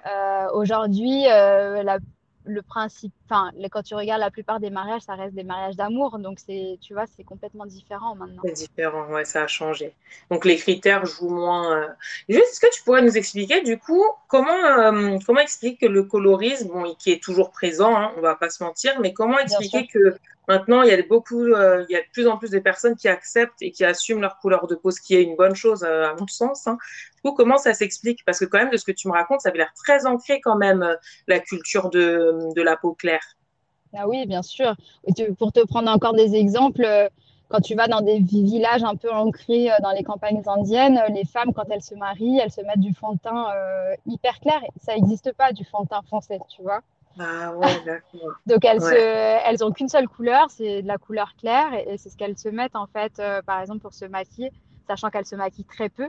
[0.54, 2.00] Aujourd'hui, la
[2.48, 6.18] le principe, enfin, quand tu regardes la plupart des mariages, ça reste des mariages d'amour.
[6.20, 8.42] Donc, c'est, tu vois, c'est complètement différent maintenant.
[8.44, 9.94] C'est différent, ouais, ça a changé.
[10.32, 11.78] Donc, les critères jouent moins.
[11.78, 11.88] Euh.
[12.30, 16.04] Juste, est-ce que tu pourrais nous expliquer, du coup, comment, euh, comment expliquer que le
[16.04, 19.88] colorisme, bon, qui est toujours présent, hein, on va pas se mentir, mais comment expliquer
[19.88, 22.60] que Maintenant, il y a beaucoup, euh, il y a de plus en plus de
[22.60, 25.56] personnes qui acceptent et qui assument leur couleur de peau, ce qui est une bonne
[25.56, 26.68] chose à mon sens.
[26.68, 26.78] Hein.
[27.16, 28.24] Du coup, comment ça s'explique?
[28.26, 30.40] Parce que quand même, de ce que tu me racontes, ça avait l'air très ancré
[30.40, 30.96] quand même euh,
[31.28, 33.36] la culture de, de, la peau claire.
[33.94, 34.74] Ah oui, bien sûr.
[35.38, 37.10] pour te prendre encore des exemples, euh,
[37.50, 41.54] quand tu vas dans des villages un peu ancrés dans les campagnes indiennes, les femmes,
[41.54, 43.48] quand elles se marient, elles se mettent du fond de teint
[44.06, 44.62] hyper clair.
[44.82, 46.82] Ça n'existe pas du fond de teint foncé, tu vois.
[47.20, 48.34] Ah ouais, d'accord.
[48.46, 52.10] Donc elles se, elles ont qu'une seule couleur, c'est de la couleur claire et, c'est
[52.10, 54.52] ce qu'elles se mettent en fait, euh, par exemple pour se maquiller,
[54.88, 56.08] sachant qu'elles se maquillent très peu.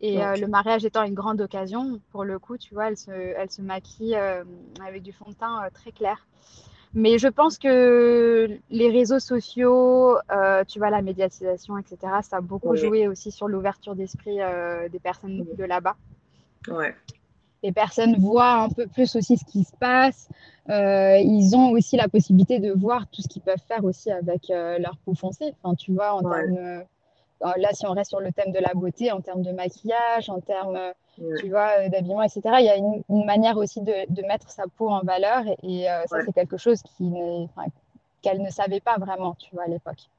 [0.00, 3.10] Et euh, le mariage étant une grande occasion, pour le coup, tu vois, elles se,
[3.10, 4.44] elles se maquillent euh,
[4.86, 6.24] avec du fond de teint très clair.
[6.94, 10.16] Mais je pense que les réseaux sociaux,
[10.68, 14.38] tu vois, la médiatisation, etc., ça a beaucoup joué aussi sur l'ouverture d'esprit
[14.90, 15.96] des personnes de là-bas.
[16.68, 16.94] Ouais
[17.62, 20.28] les personnes voient un peu plus aussi ce qui se passe.
[20.70, 24.50] Euh, ils ont aussi la possibilité de voir tout ce qu'ils peuvent faire aussi avec
[24.50, 25.54] euh, leur peau foncée.
[25.62, 26.82] Enfin, tu vois, en termes, euh,
[27.40, 30.40] là, si on reste sur le thème de la beauté, en termes de maquillage, en
[30.40, 30.78] termes,
[31.40, 34.90] tu vois, d'habillement, etc., il y a une, manière aussi de, de, mettre sa peau
[34.90, 35.44] en valeur.
[35.62, 36.82] Et, ça, c'est quelque chose
[38.22, 40.10] qu'elle ne savait pas vraiment, tu vois, à l'époque.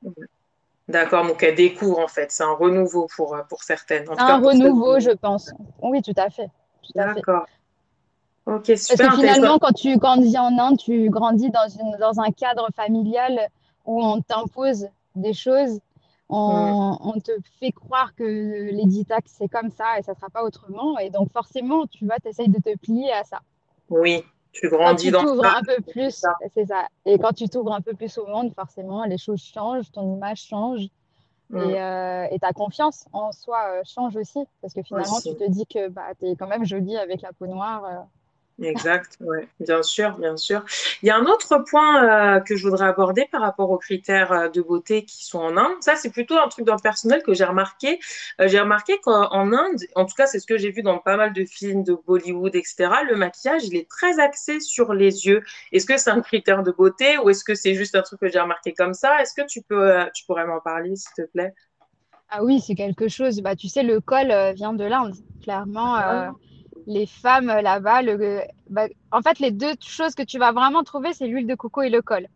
[0.88, 2.32] D'accord, donc elle découvre en fait.
[2.32, 4.06] C'est un renouveau pour, pour certaines.
[4.18, 5.54] un renouveau, je pense.
[5.84, 6.50] Oui, tout à fait.
[6.96, 7.46] D'accord.
[8.46, 12.20] Ok, Parce super que finalement, quand tu grandis en Inde, tu grandis dans une, dans
[12.20, 13.48] un cadre familial
[13.86, 15.80] où on t'impose des choses,
[16.30, 20.44] on, on te fait croire que les c'est comme ça et ça ne sera pas
[20.44, 20.98] autrement.
[21.00, 23.40] Et donc, forcément, tu vas, t'essayes de te plier à ça.
[23.90, 25.58] Oui, tu Quand grandis tu dans ça.
[25.58, 26.34] un peu c'est plus, ça.
[26.54, 26.88] c'est ça.
[27.06, 30.44] Et quand tu t'ouvres un peu plus au monde, forcément, les choses changent, ton image
[30.44, 30.88] change
[31.50, 31.58] Mm.
[31.58, 34.40] et, euh, et ta confiance en soi euh, change aussi.
[34.62, 37.34] Parce que finalement, tu te dis que bah, tu es quand même jolie avec la
[37.34, 38.08] peau noire.
[38.62, 40.66] Exact, ouais, bien sûr, bien sûr.
[41.02, 44.34] Il y a un autre point euh, que je voudrais aborder par rapport aux critères
[44.34, 45.78] euh, de beauté qui sont en Inde.
[45.80, 48.00] Ça, c'est plutôt un truc dans le personnel que j'ai remarqué.
[48.42, 51.16] Euh, j'ai remarqué qu'en Inde, en tout cas, c'est ce que j'ai vu dans pas
[51.16, 55.42] mal de films de Bollywood, etc., le maquillage, il est très axé sur les yeux.
[55.72, 58.28] Est-ce que c'est un critère de beauté ou est-ce que c'est juste un truc que
[58.28, 59.22] j'ai remarqué comme ça?
[59.22, 61.54] Est-ce que tu peux, euh, tu pourrais m'en parler, s'il te plaît?
[62.30, 63.40] Ah oui, c'est quelque chose.
[63.42, 65.16] Bah, tu sais, le col vient de l'Inde.
[65.42, 66.34] Clairement, Ah,
[66.88, 71.14] les femmes là-bas, le, bah, en fait, les deux choses que tu vas vraiment trouver,
[71.14, 72.28] c'est l'huile de coco et le col.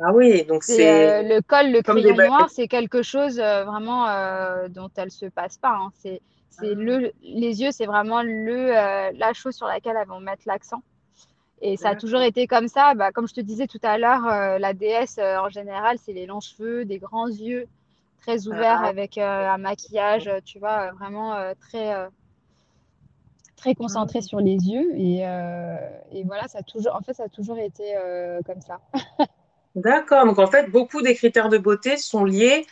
[0.00, 4.06] ah oui, donc C'est euh, le col, le crayon noir, c'est quelque chose euh, vraiment
[4.08, 5.70] euh, dont elle se passe pas.
[5.74, 5.90] hein.
[5.94, 8.68] C'est, c'est le, les yeux, c'est vraiment le,
[9.16, 10.82] la chose sur laquelle elles vont mettre l'accent.
[11.62, 12.94] Et ça a toujours été comme ça.
[12.94, 14.22] Bah, comme je te disais tout à l'heure,
[14.60, 17.68] la déesse, en général, c'est les longs cheveux, des grands yeux
[18.22, 21.94] très ouverts Ah, avec euh, un maquillage, tu vois, vraiment très,
[23.60, 24.92] très concentré sur les yeux.
[24.96, 25.76] Et, euh,
[26.12, 28.80] et voilà, ça a toujours, en fait, ça a toujours été euh, comme ça.
[29.74, 30.24] D'accord.
[30.26, 32.66] Donc en fait, beaucoup des critères de beauté sont liés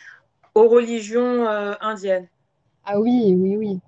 [0.55, 2.27] aux religions euh, indiennes.
[2.85, 3.79] Ah oui, oui, oui.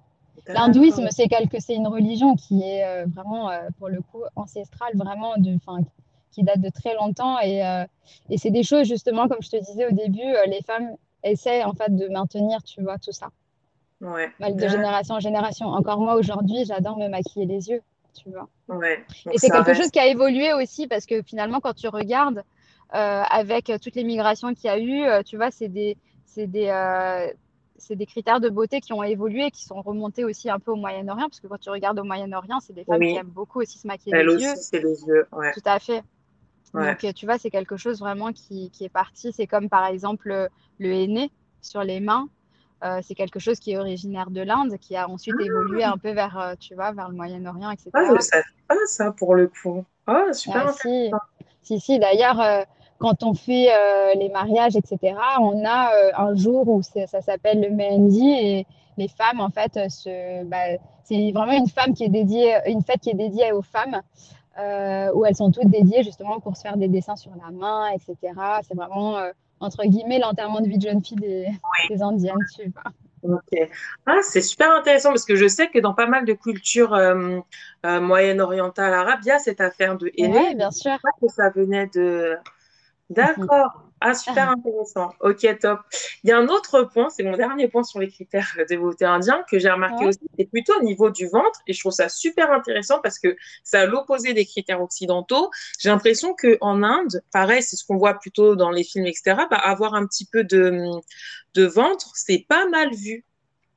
[0.48, 5.56] L'hindouisme, c'est quelque, c'est une religion qui est vraiment, pour le coup, ancestrale, vraiment, de,
[5.56, 5.84] enfin,
[6.32, 7.40] qui date de très longtemps.
[7.42, 7.62] Et,
[8.30, 11.74] et c'est des choses, justement, comme je te disais au début, les femmes essaient, en
[11.74, 13.30] fait, de maintenir, tu vois, tout ça,
[14.02, 14.32] Ouais.
[14.40, 15.68] mal de génération en génération.
[15.68, 17.82] Encore moi, aujourd'hui, j'adore me maquiller les yeux,
[18.22, 18.50] tu vois.
[18.68, 19.06] Ouais.
[19.32, 22.44] Et c'est quelque chose qui a évolué aussi, parce que finalement, quand tu regardes,
[22.94, 26.48] euh, avec toutes les migrations qu'il y a eu, euh, tu vois, c'est des, c'est
[26.48, 27.28] des, euh,
[27.78, 30.76] c'est des critères de beauté qui ont évolué, qui sont remontés aussi un peu au
[30.76, 33.78] Moyen-Orient, parce que quand tu regardes au Moyen-Orient, c'est des femmes qui aiment beaucoup aussi
[33.80, 34.52] se maquiller Elle les yeux.
[34.52, 35.26] aussi, c'est les yeux.
[35.32, 35.52] Ouais.
[35.54, 36.04] Tout à fait.
[36.74, 36.90] Ouais.
[36.92, 39.32] Donc, euh, tu vois, c'est quelque chose vraiment qui, qui est parti.
[39.34, 42.28] C'est comme par exemple le, le henné sur les mains.
[42.84, 46.12] Euh, c'est quelque chose qui est originaire de l'Inde, qui a ensuite évolué un peu
[46.12, 48.22] vers, euh, tu vois, vers le Moyen-Orient, Ah, je ne etc.
[48.22, 49.86] savais pas ça pour le coup.
[50.08, 51.12] Ah, super Ah, si,
[51.62, 52.00] si, si.
[52.00, 52.64] D'ailleurs, euh,
[52.98, 57.70] quand on fait euh, les mariages, etc., on a un jour où ça s'appelle le
[57.70, 58.66] Mehendi et
[58.98, 59.80] les femmes, en fait,
[60.46, 60.58] bah,
[61.04, 64.02] c'est vraiment une femme qui est dédiée, une fête qui est dédiée aux femmes,
[64.58, 68.18] où elles sont toutes dédiées justement pour se faire des dessins sur la main, etc.
[68.68, 69.18] C'est vraiment,
[69.62, 71.48] entre guillemets, l'enterrement de vie de jeune fille des,
[71.90, 72.92] des Indiennes, tu vois.
[74.06, 77.40] Ah, c'est super intéressant parce que je sais que dans pas mal de cultures euh,
[77.86, 80.98] euh, moyen-orientales arabes, il y a cette affaire de Je ne bien sûr.
[81.22, 82.36] que ça venait de.
[83.10, 83.91] D'accord.
[84.04, 85.12] Ah, super intéressant.
[85.20, 85.80] Ok, top.
[86.24, 89.06] Il y a un autre point, c'est mon dernier point sur les critères de beauté
[89.06, 90.08] indien que j'ai remarqué Ouais.
[90.08, 93.36] aussi, c'est plutôt au niveau du ventre et je trouve ça super intéressant parce que
[93.64, 95.52] c'est à l'opposé des critères occidentaux.
[95.80, 99.58] J'ai l'impression qu'en Inde, pareil, c'est ce qu'on voit plutôt dans les films, etc., bah,
[99.58, 100.82] avoir un petit peu de,
[101.54, 103.24] de ventre, c'est pas mal vu.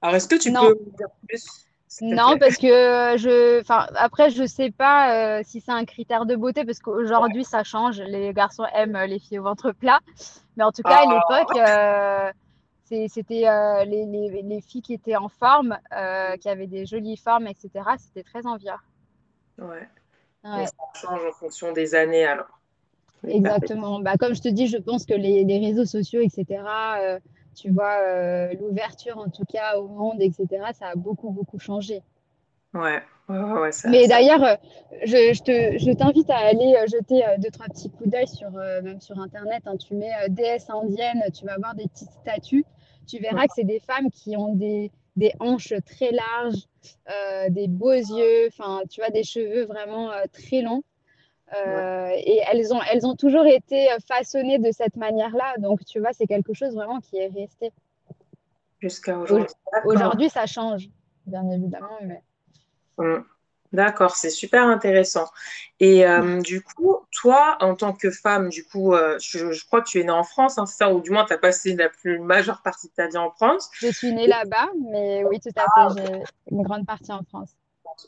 [0.02, 1.63] Alors, est-ce que tu Non, peux me dire plus,
[2.02, 6.26] Non, parce que euh, je, enfin, après, je sais pas euh, si c'est un critère
[6.26, 8.00] de beauté, parce qu'aujourd'hui, ça change.
[8.00, 10.00] Les garçons aiment euh, les filles au ventre plat.
[10.56, 12.32] Mais en tout cas, à Ah, l'époque, euh,
[13.08, 15.78] c'était euh, les, les- les filles qui étaient en forme,
[16.40, 17.90] qui avaient des jolies formes, etc.
[17.98, 18.70] C'était très envieux.
[19.58, 19.88] ouais.
[20.44, 22.60] Ouais, ça change en fonction des années, alors.
[23.26, 24.00] Exactement.
[24.00, 26.62] Bah, comme je te dis, je pense que les, les réseaux sociaux, etc.,
[27.54, 30.46] tu vois, euh, l'ouverture, en tout cas, au monde, etc.,
[30.78, 32.02] ça a beaucoup, beaucoup changé.
[32.74, 34.08] Ouais, ouais, ouais, ça, Mais ça.
[34.08, 34.56] d'ailleurs, euh,
[35.04, 38.50] je, je te, je t'invite à aller euh, jeter deux, trois petits coups d'œil sur,
[38.50, 39.62] même sur Internet.
[39.66, 39.76] hein.
[39.76, 42.64] Tu mets déesse indienne, tu vas voir des petites statues.
[43.06, 46.62] Tu verras que c'est des femmes qui ont des, des hanches très larges,
[47.10, 50.82] euh, des beaux yeux, enfin, tu vois, des cheveux vraiment euh, très longs.
[51.52, 51.58] Ouais.
[51.58, 55.54] Euh, et elles ont, elles ont toujours été euh, façonnées de cette manière-là.
[55.58, 57.72] Donc, tu vois, c'est quelque chose vraiment qui est resté.
[58.80, 59.54] Jusqu'à Au- aujourd'hui.
[59.84, 60.88] Aujourd'hui, ça change,
[61.26, 61.98] bien évidemment.
[62.02, 62.22] Mais...
[62.98, 63.24] Mm.
[63.74, 65.28] D'accord, c'est super intéressant.
[65.80, 69.82] Et euh, du coup, toi, en tant que femme, du coup, euh, je, je crois
[69.82, 71.74] que tu es née en France, hein, c'est ça, ou du moins, tu as passé
[71.74, 73.68] la plus majeure partie de ta vie en France.
[73.72, 77.50] Je suis née là-bas, mais oui, tout à fait, j'ai une grande partie en France.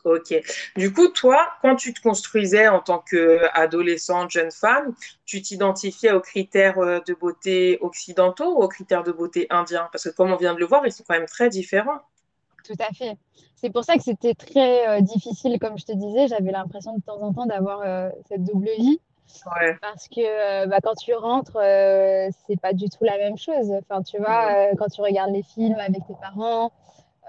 [0.04, 0.34] Ok.
[0.76, 4.94] Du coup, toi, quand tu te construisais en tant qu'adolescente, jeune femme,
[5.24, 9.88] tu t'identifiais aux critères euh, de beauté occidentaux ou aux critères de beauté indiens?
[9.92, 12.00] Parce que comme on vient de le voir, ils sont quand même très différents.
[12.64, 13.16] Tout à fait.
[13.54, 16.28] C'est pour ça que c'était très euh, difficile, comme je te disais.
[16.28, 19.00] J'avais l'impression de temps en temps d'avoir euh, cette double vie.
[19.60, 19.76] Ouais.
[19.80, 23.72] Parce que euh, bah, quand tu rentres, euh, c'est pas du tout la même chose.
[23.72, 26.70] Enfin, tu vois, euh, quand tu regardes les films avec tes parents,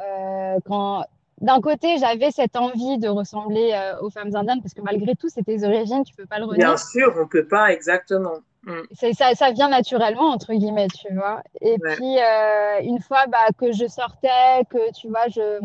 [0.01, 1.05] euh, quand
[1.39, 5.29] d'un côté, j'avais cette envie de ressembler euh, aux femmes indiennes, parce que malgré tout,
[5.29, 6.57] c'est tes origines, tu peux pas le renier.
[6.57, 8.39] Bien sûr, on peut pas exactement.
[8.63, 9.13] Mm.
[9.13, 11.43] Ça, ça vient naturellement, entre guillemets, tu vois.
[11.61, 11.95] Et Ouais.
[11.95, 15.59] puis, euh, une fois bah, que je sortais, que tu vois, je,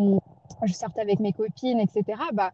[0.65, 2.05] je sortais avec mes copines, etc.,
[2.35, 2.51] bah,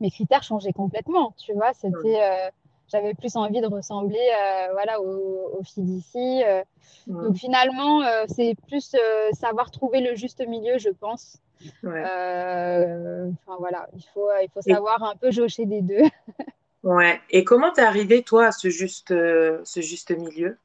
[0.00, 1.72] mes critères changeaient complètement, tu vois.
[1.72, 2.50] C'était, euh,
[2.88, 4.18] j'avais plus envie de ressembler
[4.72, 6.42] voilà, aux, aux filles d'ici.
[7.06, 7.22] Mm.
[7.22, 8.96] Donc, finalement, c'est plus
[9.32, 11.38] savoir trouver le juste milieu, je pense.
[11.82, 12.04] Ouais.
[12.06, 16.02] Euh, Enfin, voilà, il faut, il faut Et- savoir un peu jaucher des deux.
[16.82, 17.20] Ouais.
[17.30, 20.56] Et comment t'es arrivé, toi, à ce juste, euh, ce juste milieu?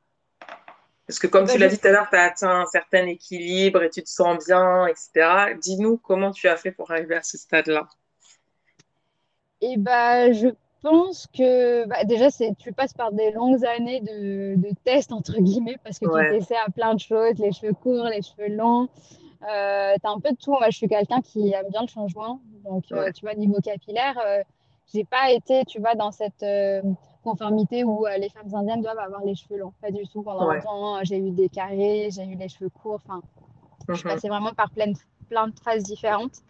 [1.07, 2.65] Parce que comme Bah, tu l'as je- dit tout à l'heure, tu as atteint un
[2.67, 5.55] certain équilibre et tu te sens bien, etc.
[5.59, 7.87] Dis-nous comment tu as fait pour arriver à ce stade-là.
[9.61, 10.49] Et bah, je
[10.81, 12.27] pense que bah, déjà,
[12.57, 16.31] tu passes par des longues années de, de tests, entre guillemets, parce que Ouais.
[16.31, 18.89] tu t'essaies à plein de choses, les cheveux courts, les cheveux longs.
[19.49, 20.51] Euh, tu as un peu de tout.
[20.51, 22.41] Moi, je suis quelqu'un qui aime bien le changement.
[22.63, 24.43] Donc, euh, tu vois, niveau capillaire, euh,
[24.93, 26.81] j'ai pas été, tu vois, dans cette euh,
[27.23, 29.73] conformité où euh, les femmes indiennes doivent avoir les cheveux longs.
[29.81, 30.21] Pas du tout.
[30.21, 30.55] Pendant Ouais.
[30.57, 33.01] longtemps, j'ai eu des carrés, j'ai eu les cheveux courts.
[33.07, 33.21] Enfin,
[33.89, 34.13] je suis Mhm.
[34.15, 34.97] passée vraiment par plein de,
[35.29, 36.41] plein de phases différentes.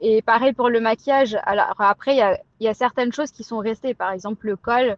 [0.00, 1.36] Et pareil pour le maquillage.
[1.44, 3.94] Alors après, il y a, il y a certaines choses qui sont restées.
[3.94, 4.96] Par exemple, le col.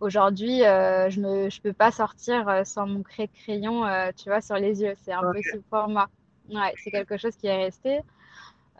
[0.00, 3.82] Aujourd'hui, je ne je peux pas sortir sans mon crayon,
[4.16, 4.94] tu vois, sur les yeux.
[5.02, 6.08] C'est impossible pour moi.
[6.50, 8.00] Ouais, c'est quelque chose qui est resté.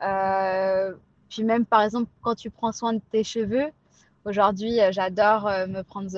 [0.02, 0.94] Euh,
[1.28, 3.70] puis même, par exemple, quand tu prends soin de tes cheveux,
[4.24, 6.09] aujourd'hui, euh, j'adore euh, me prendre,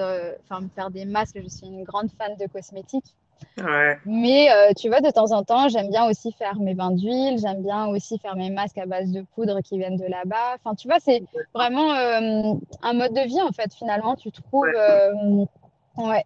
[0.45, 1.41] enfin, me faire des masques.
[1.43, 3.15] Je suis une grande fan de cosmétiques.
[3.59, 3.99] Ouais.
[4.05, 7.39] Mais euh, tu vois, de temps en temps, j'aime bien aussi faire mes bains d'huile,
[7.39, 10.57] j'aime bien aussi faire mes masques à base de poudre qui viennent de là-bas.
[10.57, 11.23] Enfin, tu vois, c'est
[11.55, 14.17] vraiment euh, un mode de vie, en fait, finalement.
[14.17, 14.63] Tu trouves.
[14.63, 14.75] Ouais.
[14.77, 15.45] euh,
[15.97, 16.25] ouais.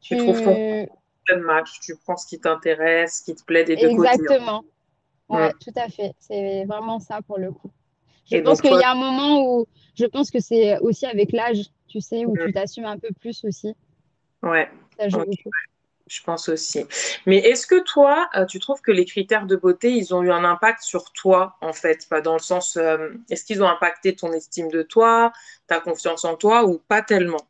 [0.00, 0.86] Tu trouves ton
[1.36, 4.08] match, tu prends ce qui t'intéresse, ce qui te plaît des deux côtés.
[4.10, 4.12] hein.
[4.14, 4.64] Exactement.
[5.28, 5.58] Ouais, Mm.
[5.60, 6.12] tout à fait.
[6.18, 7.70] C'est vraiment ça pour le coup.
[8.30, 11.06] Je Et pense qu'il toi- y a un moment où je pense que c'est aussi
[11.06, 12.46] avec l'âge, tu sais, où Mm.
[12.46, 13.74] tu t'assumes un peu plus aussi.
[14.42, 15.26] Ouais, Ça joue Ok.
[15.26, 15.50] beaucoup.
[16.06, 16.84] je pense aussi.
[17.26, 20.32] Mais est-ce que toi, euh, tu trouves que les critères de beauté, ils ont eu
[20.32, 22.08] un impact sur toi, en fait?
[22.08, 25.32] Pas dans le sens, euh, est-ce qu'ils ont impacté ton estime de toi,
[25.68, 27.46] ta confiance en toi, ou pas tellement?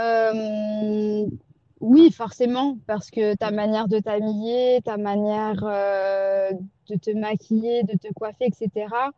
[0.00, 1.26] Euh,
[1.80, 6.50] oui, forcément, parce que ta manière de t'habiller, ta manière euh,
[6.88, 9.10] de te maquiller, de te coiffer, etc.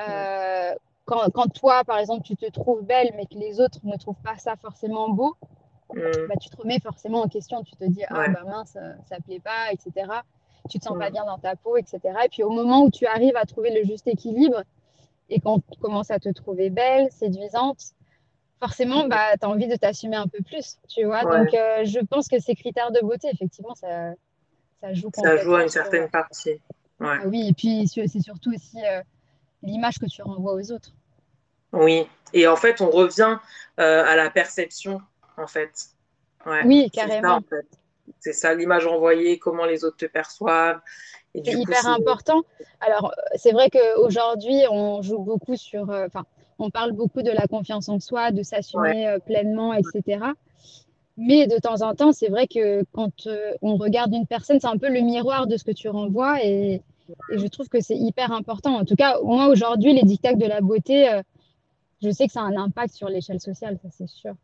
[0.00, 3.96] euh, quand, quand toi, par exemple, tu te trouves belle, mais que les autres ne
[3.96, 5.36] trouvent pas ça forcément beau,
[5.94, 6.28] Hmm.
[6.28, 7.62] bah, tu te remets forcément en question.
[7.64, 8.72] Tu te dis, ah bah mince,
[9.08, 10.24] ça ne plaît pas, etc.
[10.70, 11.12] Tu te sens pas Mm.
[11.12, 12.24] bien dans ta peau, etc.
[12.24, 14.62] Et puis au moment où tu arrives à trouver le juste équilibre
[15.30, 17.94] et quand tu commences à te trouver belle, séduisante,
[18.62, 21.24] forcément, bah, tu as envie de t'assumer un peu plus, tu vois.
[21.24, 21.38] Ouais.
[21.38, 24.12] Donc, euh, je pense que ces critères de beauté, effectivement, ça,
[24.80, 26.60] ça joue Ça joue à une certaine partie.
[27.00, 27.18] Ouais.
[27.20, 29.00] Ah oui, et puis c'est surtout aussi euh,
[29.62, 30.92] l'image que tu renvoies aux autres.
[31.72, 32.06] Oui.
[32.32, 33.38] Et en fait, on revient
[33.80, 35.00] euh, à la perception,
[35.36, 35.72] en fait.
[36.46, 36.62] Ouais.
[36.64, 37.34] Oui, C'est ça, carrément.
[37.36, 37.66] en fait.
[38.20, 40.80] C'est ça, l'image envoyée, comment les autres te perçoivent.
[41.34, 42.42] C'est hyper important.
[42.80, 46.06] Alors, c'est vrai qu'aujourd'hui, on joue beaucoup sur, euh,
[46.62, 50.24] on parle beaucoup de la confiance en soi, de s'assumer euh, pleinement, etc.
[51.16, 54.66] Mais de temps en temps, c'est vrai que quand euh, on regarde une personne, c'est
[54.66, 56.80] un peu le miroir de ce que tu renvoies et,
[57.30, 58.76] et je trouve que c'est hyper important.
[58.76, 61.22] En tout cas, moi, aujourd'hui, les dictats de la beauté, euh,
[62.02, 64.34] je sais que ça a un impact sur l'échelle sociale, ça c'est sûr.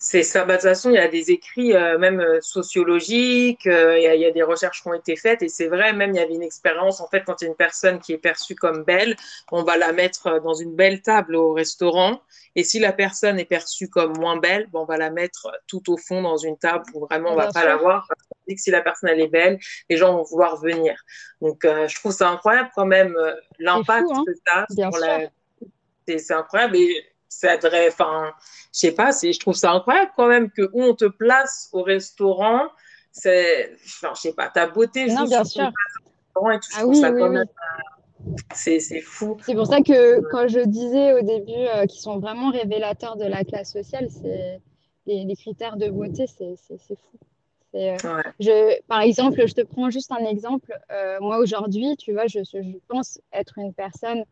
[0.00, 0.44] C'est ça.
[0.44, 4.04] Bah, de toute façon, il y a des écrits euh, même euh, sociologiques, euh, il
[4.04, 6.10] y a, il y a des recherches qui ont été faites et c'est vrai, même
[6.10, 8.18] il y avait une expérience, en fait, quand il y a une personne qui est
[8.18, 9.16] perçue comme belle,
[9.50, 12.22] on va la mettre dans une belle table au restaurant
[12.54, 15.92] et si la personne est perçue comme moins belle, bon, on va la mettre tout
[15.92, 18.38] au fond dans une table où vraiment on va Bien pas la voir parce qu'on
[18.46, 19.58] dit que si la personne elle est belle,
[19.90, 20.94] les gens vont vouloir venir.
[21.40, 23.16] Donc, euh, je trouve ça incroyable quand même
[23.58, 24.22] l'impact hein.
[24.24, 25.28] que ça a sur la...
[26.06, 28.32] C'est c'est incroyable et ça devrait, enfin,
[28.74, 31.68] je sais pas, c'est, je trouve ça incroyable quand même que où on te place
[31.72, 32.68] au restaurant,
[33.12, 35.64] c'est, enfin, je sais pas, ta beauté Non, bien sûr.
[35.64, 37.34] et tout, je Ah trouve oui, ça oui, quand oui.
[37.34, 39.36] même, euh, c'est, c'est fou.
[39.42, 43.24] C'est pour ça que quand je disais au début euh, qu'ils sont vraiment révélateurs de
[43.24, 44.60] la classe sociale, c'est
[45.06, 47.18] les, les critères de beauté, c'est c'est- c'est fou.
[47.72, 50.72] C'est, euh, Ouais, je, par exemple, je te prends juste un exemple.
[50.90, 54.24] Euh, moi aujourd'hui, tu vois, je, je pense être une personne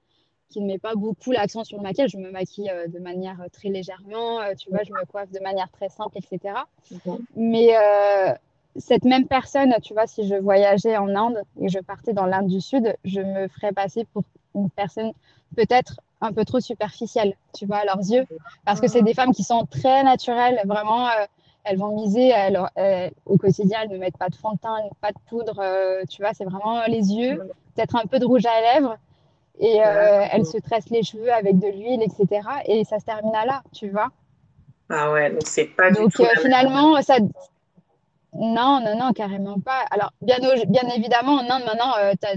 [0.49, 2.11] qui ne met pas beaucoup l'accent sur le maquillage.
[2.11, 5.41] Je me maquille euh, de manière très légèrement, euh, tu vois, je me coiffe de
[5.41, 6.55] manière très simple, etc.
[7.35, 8.33] Mais euh,
[8.77, 12.49] cette même personne, tu vois, si je voyageais en Inde et je partais dans l'Inde
[12.49, 14.23] du Sud, je me ferais passer pour
[14.55, 15.13] une personne
[15.57, 18.27] peut-être un peu trop superficielle, tu vois, à leurs yeux.
[18.65, 21.27] Parce que c'est des femmes qui sont très naturelles, vraiment, euh,
[21.65, 22.71] elles vont miser alors,
[23.27, 26.23] au quotidien, elles ne mettent pas de fond de teint, pas de poudre, euh, tu
[26.23, 27.43] vois, c'est vraiment les yeux,
[27.75, 28.97] peut-être un peu de rouge à lèvres.
[29.59, 32.47] Et euh, elles se tressent les cheveux avec de l'huile, etc.
[32.67, 34.09] Et ça se termine à là, tu vois.
[34.89, 36.25] Ah ouais, donc c'est pas donc, du tout.
[36.41, 37.19] finalement, ça,
[38.33, 39.85] non, non, non, carrément pas.
[39.91, 40.37] Alors, bien,
[40.69, 41.93] bien évidemment, en Inde, maintenant,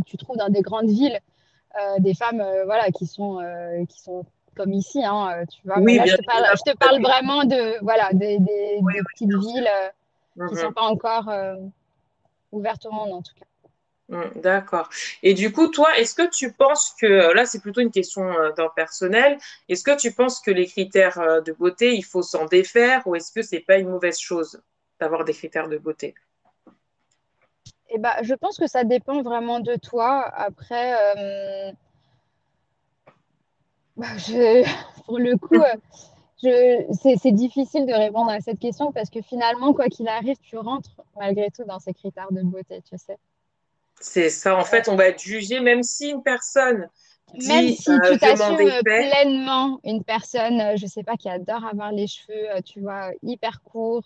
[0.05, 1.19] tu trouves dans des grandes villes
[1.77, 5.79] euh, des femmes euh, voilà, qui, sont, euh, qui sont comme ici, hein, tu vois.
[5.79, 8.82] Oui, je, te parle, je, te parle, vraiment de, voilà, des, des,
[9.13, 9.69] petites villes
[10.34, 10.73] qui ne sont mhm.
[10.73, 11.32] pas encore
[12.51, 13.45] ouvertes au monde, en tout cas.
[14.10, 14.89] Mm, d'accord.
[15.24, 18.24] Et du coup, toi, est-ce que tu penses que, là c'est plutôt une question
[18.58, 19.38] d'un personnel,
[19.69, 23.32] est-ce que tu penses que les critères de beauté, il faut s'en défaire ou est-ce
[23.32, 24.62] que c'est pas une mauvaise chose
[25.00, 26.15] d'avoir des critères de beauté?
[27.91, 30.28] Eh ben, je pense que ça dépend vraiment de toi.
[30.36, 31.72] Après, euh,
[33.98, 34.08] bah,
[35.06, 39.88] pour le coup, euh, c'est difficile de répondre à cette question parce que finalement, quoi
[39.88, 43.17] qu'il arrive, tu rentres malgré tout dans ces critères de beauté, tu sais.
[44.00, 44.56] C'est ça.
[44.56, 46.88] En fait, on va être jugé même si une personne
[47.48, 52.08] même si euh, tu t'assumes pleinement une personne, je sais pas, qui adore avoir les
[52.08, 54.02] cheveux, tu vois, hyper courts,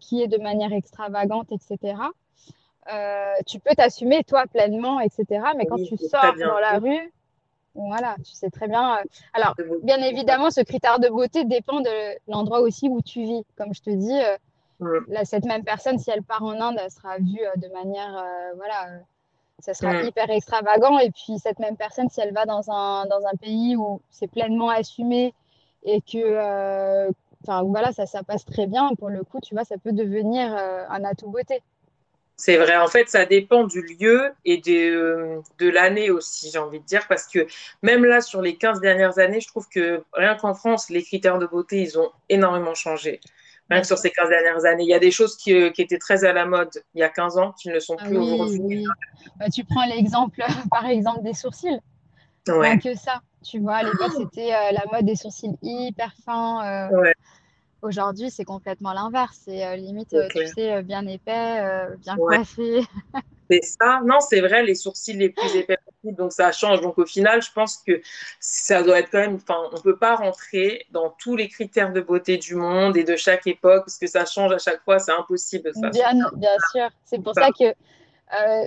[0.00, 1.94] qui est de manière extravagante, etc.
[2.92, 5.24] Euh, tu peux t'assumer toi pleinement, etc.
[5.56, 7.12] Mais quand tu sors dans la rue,
[7.74, 8.98] voilà, tu sais très bien.
[8.98, 13.42] Euh, alors, bien évidemment, ce critère de beauté dépend de l'endroit aussi où tu vis.
[13.56, 14.20] Comme je te dis,
[14.82, 18.24] euh, cette même personne, si elle part en Inde, elle sera vue de manière,
[18.56, 18.88] voilà,
[19.60, 20.98] ça sera hyper extravagant.
[20.98, 24.26] Et puis, cette même personne, si elle va dans un, dans un pays où c'est
[24.26, 25.32] pleinement assumé
[25.84, 27.08] et que,
[27.42, 30.54] enfin, voilà, ça, ça passe très bien, pour le coup, tu vois, ça peut devenir
[30.88, 31.62] un atout beauté.
[32.36, 36.80] C'est vrai, en fait, ça dépend du lieu et de, de l'année aussi, j'ai envie
[36.80, 37.46] de dire, parce que
[37.82, 41.38] même là, sur les 15 dernières années, je trouve que rien qu'en France, les critères
[41.38, 43.20] de beauté, ils ont énormément changé.
[43.70, 44.84] Que sur ces 15 dernières années.
[44.84, 47.02] Il y a des choses qui, euh, qui étaient très à la mode il y
[47.02, 48.84] a 15 ans qui ne sont plus ah aujourd'hui.
[49.38, 51.80] Bah, tu prends l'exemple, par exemple, des sourcils.
[52.46, 52.78] Ouais.
[52.78, 53.22] que ça.
[53.42, 56.90] Tu vois, à l'époque, c'était euh, la mode des sourcils hyper fins.
[56.90, 57.14] Euh, ouais.
[57.82, 59.40] Aujourd'hui, c'est complètement l'inverse.
[59.44, 62.82] C'est euh, limite, tu sais, euh, bien épais, bien coiffé.
[63.50, 64.00] c'est ça.
[64.04, 65.78] Non, c'est vrai, les sourcils les plus épais
[66.12, 66.80] Donc, ça change.
[66.80, 68.00] Donc, au final, je pense que
[68.40, 69.36] ça doit être quand même.
[69.36, 73.04] Enfin, on ne peut pas rentrer dans tous les critères de beauté du monde et
[73.04, 74.98] de chaque époque parce que ça change à chaque fois.
[74.98, 75.70] C'est impossible.
[75.74, 76.88] Ça, bien, bien sûr.
[77.04, 77.74] C'est pour ça, que.
[78.40, 78.66] Euh,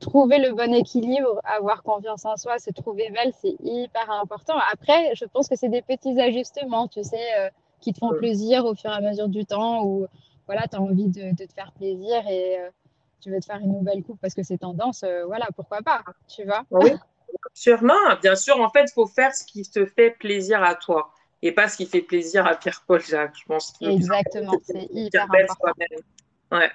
[0.00, 4.54] trouver le bon équilibre, avoir confiance en soi, se trouver belle, c'est hyper important.
[4.72, 8.74] Après, je pense que c'est des petits ajustements, tu sais, qui te font plaisir au
[8.74, 10.06] fur et à mesure du temps ou
[10.46, 12.70] voilà, tu as envie de, te faire plaisir et euh,
[13.20, 16.02] tu veux te faire une nouvelle coupe parce que c'est tendance, euh, voilà, pourquoi pas,
[16.28, 16.92] tu vois Oui,
[17.54, 18.16] sûrement.
[18.22, 21.52] Bien sûr, en fait, il faut faire ce qui te fait plaisir à toi et
[21.52, 23.74] pas ce qui fait plaisir à Pierre-Paul Jacques, je pense.
[23.80, 25.72] Exactement, c'est hyper important.
[26.52, 26.70] Ouais.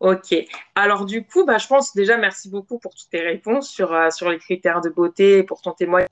[0.00, 0.34] Ok.
[0.74, 4.10] Alors du coup, bah, je pense déjà merci beaucoup pour toutes tes réponses sur, euh,
[4.10, 6.10] sur les critères de beauté et pour ton témoignage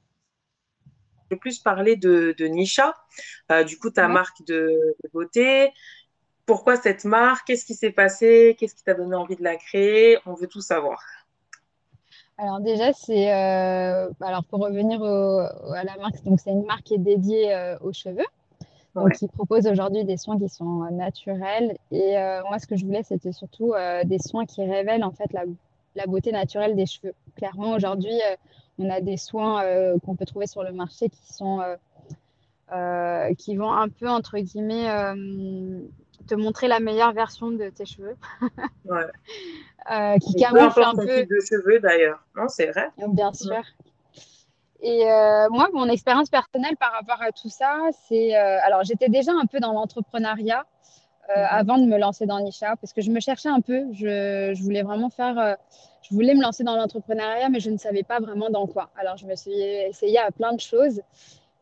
[1.36, 2.94] plus parler de, Nisha,
[3.50, 5.72] euh, du coup, ta marque de, beauté.
[6.46, 10.18] Pourquoi cette marque Qu'est-ce qui s'est passé Qu'est-ce qui t'a donné envie de la créer
[10.26, 11.00] On veut tout savoir.
[12.36, 16.94] Alors déjà, c'est euh, alors pour revenir à la marque, donc c'est une marque qui
[16.94, 18.26] est dédiée euh, aux cheveux,
[18.96, 21.78] donc qui propose aujourd'hui des soins qui sont naturels.
[21.92, 22.16] Et
[22.48, 25.44] moi, ce que je voulais, c'était surtout des soins qui révèlent en fait la,
[25.94, 27.14] la beauté naturelle des cheveux.
[27.36, 28.20] Clairement, aujourd'hui,
[28.78, 31.76] on a des soins euh, qu'on peut trouver sur le marché qui sont euh,
[32.72, 34.88] euh, qui vont un peu entre guillemets
[36.26, 38.16] te montrer la meilleure version de tes cheveux.
[38.84, 40.18] ouais.
[40.20, 41.24] qui camoufle un peu.
[41.24, 42.88] de cheveux d'ailleurs, non C'est vrai.
[43.08, 43.62] Bien sûr.
[44.80, 45.04] Et
[45.50, 48.34] moi, mon expérience personnelle par rapport à tout ça, c'est.
[48.34, 50.66] alors, j'étais déjà un peu dans l'entrepreneuriat
[51.28, 51.46] mhm.
[51.48, 53.84] avant de me lancer dans Nisha, parce que je me cherchais un peu.
[53.92, 55.56] Je, je voulais vraiment faire
[56.08, 58.90] je voulais me lancer dans l'entrepreneuriat, mais je ne savais pas vraiment dans quoi.
[58.96, 61.00] Alors, je me suis essayée à plein de choses,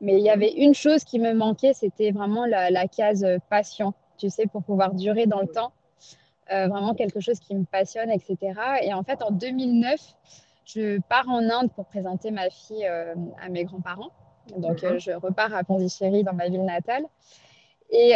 [0.00, 4.30] mais il y avait une chose qui me manquait, c'était vraiment la, case passion, tu
[4.30, 5.72] sais, pour pouvoir durer dans le temps.
[6.52, 8.36] Euh, vraiment quelque chose qui me passionne, etc.
[8.82, 9.98] Et en fait, en 2009,
[10.64, 14.10] je pars en Inde pour présenter ma fille euh, à mes grands-parents.
[14.56, 17.04] Donc, euh, je repars à Pondichéry, dans ma ville natale.
[17.90, 18.14] Et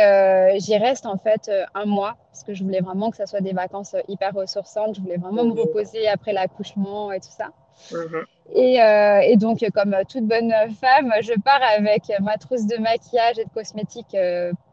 [0.58, 3.52] j'y reste en fait un mois parce que je voulais vraiment que ça soit des
[3.52, 4.94] vacances hyper ressourçantes.
[4.94, 5.60] Je voulais vraiment me mhm.
[5.60, 7.50] reposer après l'accouchement et tout ça.
[7.92, 8.24] Mhm.
[8.54, 13.50] Et, donc, comme toute bonne femme, je pars avec ma trousse de maquillage et de
[13.50, 14.16] cosmétiques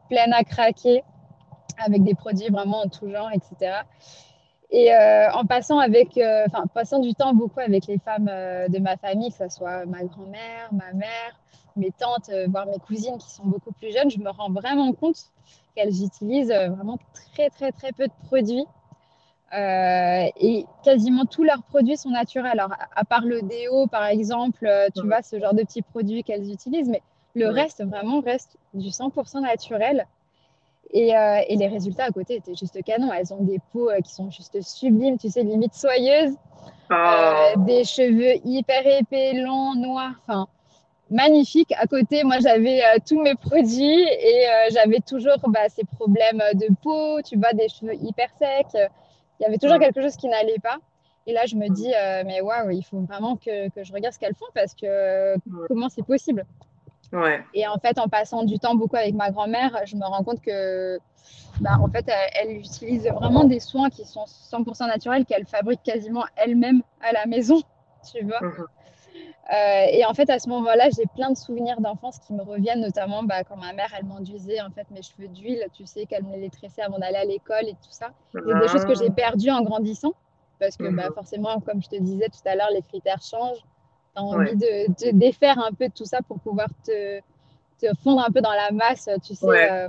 [0.08, 1.04] pleine à craquer.
[1.78, 3.84] Avec des produits vraiment en tout genre, etc.
[4.74, 8.80] Et euh, en passant avec, euh, passant du temps beaucoup avec les femmes euh, de
[8.80, 11.40] ma famille, que ce soit ma grand-mère, ma mère,
[11.76, 15.28] mes tantes, voire mes cousines qui sont beaucoup plus jeunes, je me rends vraiment compte
[15.76, 18.66] qu'elles utilisent vraiment très, très, très peu de produits.
[19.52, 22.60] et quasiment tous leurs produits sont naturels.
[22.60, 26.52] Alors, à part le déo, par exemple, tu vois, ce genre de petits produits qu'elles
[26.52, 27.02] utilisent, mais
[27.36, 30.08] le reste, vraiment, reste du 100% naturel.
[30.96, 33.12] Euh, et, les résultats à côté étaient juste canon.
[33.12, 36.36] Elles ont des peaux euh, qui sont juste sublimes, tu sais, limite soyeuses.
[36.90, 37.54] Ah.
[37.56, 40.14] Euh, des cheveux hyper épais, longs, noirs.
[40.22, 40.48] Enfin,
[41.10, 41.74] magnifique.
[41.80, 47.22] À côté, moi, j'avais tous mes produits et j'avais toujours bah, ces problèmes de peau,
[47.24, 48.78] tu vois, des cheveux hyper secs.
[49.40, 50.78] Il y avait toujours quelque chose qui n'allait pas.
[51.26, 51.92] Et là, je me dis,
[52.26, 55.36] mais waouh, il faut vraiment que, que, je regarde ce qu'elles font parce que
[55.68, 56.46] comment c'est possible?
[57.54, 60.42] Et en fait, en passant du temps beaucoup avec ma grand-mère, je me rends compte
[60.42, 61.00] que,
[61.62, 66.26] bah, en fait, elle, utilise vraiment des soins qui sont 100% naturels, qu'elle fabrique quasiment
[66.36, 67.62] elle-même à la maison,
[68.12, 68.42] tu vois.
[68.42, 68.68] Mhm.
[69.54, 72.82] Euh, et en fait, à ce moment-là, j'ai plein de souvenirs d'enfance qui me reviennent,
[72.82, 76.24] notamment bah, quand ma mère, elle m'enduisait en fait mes cheveux d'huile, tu sais, qu'elle
[76.24, 78.12] me les tressait avant d'aller à l'école et tout ça.
[78.32, 79.14] C'est des choses que j'ai ah.
[79.14, 80.14] perdues en grandissant,
[80.60, 81.14] parce que bah, mhm.
[81.14, 83.64] forcément, comme je te disais tout à l'heure, les critères changent
[84.16, 87.20] tu as envie de te défaire un peu de tout ça pour pouvoir te,
[87.80, 89.72] te fondre un peu dans la masse, tu sais.
[89.72, 89.88] Euh,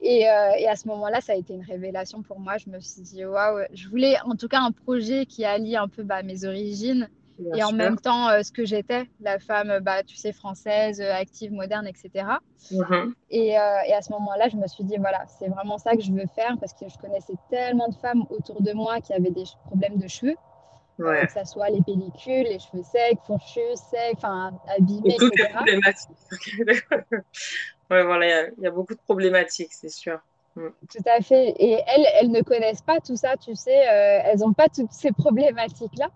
[0.00, 2.58] et, euh, et, à ce moment-là, ça a été une révélation pour moi.
[2.58, 5.88] Je me suis dit, waouh, je voulais en tout cas un projet qui allie un
[5.88, 7.08] peu bah, mes origines
[7.56, 11.52] et en même temps euh, ce que j'étais, la femme, bah, tu sais, française, active,
[11.52, 12.26] moderne, etc.
[12.70, 13.12] Mm-hmm.
[13.30, 16.12] Et, et, à ce moment-là, je me suis dit, voilà, c'est vraiment ça que je
[16.12, 19.44] veux faire parce que je connaissais tellement de femmes autour de moi qui avaient des
[19.66, 20.36] problèmes de cheveux.
[20.96, 26.10] Que ce soit les pellicules, les cheveux secs, fourchus, secs, enfin abîmés, toutes les problématiques.
[27.90, 30.20] ouais, voilà, il y, a beaucoup de problématiques, c'est sûr.
[30.54, 30.68] Mm.
[30.88, 31.48] Tout à fait.
[31.58, 34.92] Et elles, elles ne connaissent pas tout ça, tu sais, euh, elles n'ont pas toutes
[34.92, 36.10] ces problématiques-là.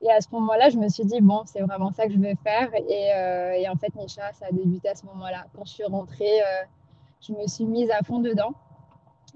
[0.00, 2.34] Et à ce moment-là, je me suis dit, bon, c'est vraiment ça que je veux
[2.42, 2.70] faire.
[2.74, 5.44] Et, euh, et en fait, Nisha, ça a débuté à ce moment-là.
[5.54, 6.64] Quand je suis rentrée, euh,
[7.20, 8.52] je me suis mise à fond dedans.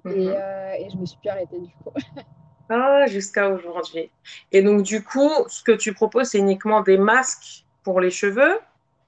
[0.07, 0.87] et, mm-hmm.
[0.87, 1.93] et, je me suis plus arrêtée du coup.
[2.71, 4.11] Ah, jusqu'à aujourd'hui.
[4.53, 8.61] Et donc, du coup, ce que tu proposes, c'est uniquement des masques pour les cheveux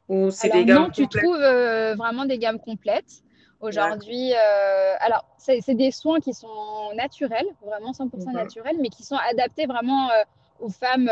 [0.09, 3.23] ou c'est des gammes Non, tu trouves euh, vraiment des gammes complètes.
[3.61, 8.33] Aujourd'hui, euh, alors, c'est des soins qui sont naturels, vraiment 100% mhm.
[8.33, 10.25] naturels, mais qui sont adaptés vraiment euh,
[10.59, 11.09] aux femmes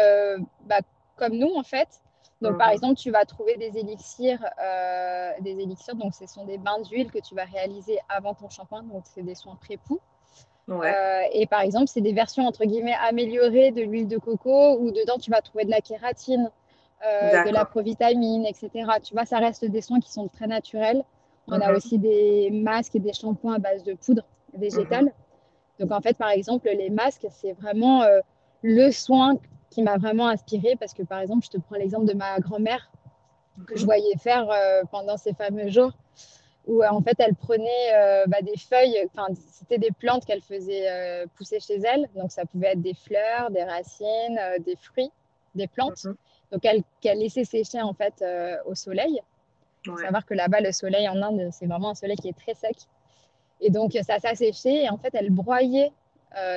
[0.66, 0.80] bah,
[1.16, 1.88] comme nous, en fait.
[2.42, 2.74] Donc, par mhm.
[2.74, 4.44] exemple, tu vas trouver des élixirs,
[5.40, 8.82] des élixirs, donc ce sont des bains d'huile que tu vas réaliser avant ton shampoing,
[8.82, 10.01] donc c'est des soins pré-poux.
[10.70, 14.90] Euh, et par exemple, c'est des versions entre guillemets améliorées de l'huile de coco où
[14.90, 16.50] dedans tu vas trouver de la kératine,
[17.04, 18.70] euh, de la provitamine, etc.
[19.02, 21.04] Tu vois, ça reste des soins qui sont très naturels.
[21.48, 24.22] On a aussi des masques et des shampoings à base de poudre
[24.54, 25.06] végétale.
[25.06, 25.12] Mhm.
[25.80, 28.20] Donc en fait, par exemple, les masques, c'est vraiment euh,
[28.62, 29.34] le soin
[29.70, 32.90] qui m'a vraiment inspirée parce que par exemple, je te prends l'exemple de ma grand-mère
[33.66, 34.48] que je voyais faire
[34.90, 35.92] pendant ces fameux jours
[36.66, 40.42] où euh, en fait elle prenait euh, bah, des feuilles, enfin c'était des plantes qu'elle
[40.42, 45.11] faisait euh, pousser chez elle, donc ça pouvait être des fleurs, des racines, des fruits,
[45.54, 46.16] des plantes, mhm.
[46.52, 46.62] donc
[47.00, 48.24] qu'elle laissait sécher en fait
[48.66, 49.20] au soleil.
[49.86, 52.38] Il faut savoir que là-bas le soleil en Inde c'est vraiment un soleil qui est
[52.38, 52.76] très sec,
[53.61, 55.92] et donc ça s'est séché et en fait elle broyait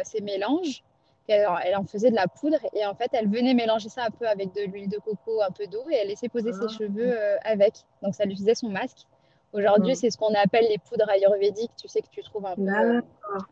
[0.03, 0.83] ces mélanges.
[1.29, 4.09] Elle, elle, en faisait de la poudre et en fait elle venait mélanger ça un
[4.09, 6.77] peu avec de l'huile de coco, un peu d'eau et elle laissait poser ses ah.
[6.77, 7.75] cheveux avec.
[8.01, 9.07] Donc ça lui faisait son masque.
[9.53, 9.95] Aujourd'hui, mm.
[9.95, 13.01] c'est ce qu'on appelle les poudres ayurvédiques, tu sais, que tu trouves un peu,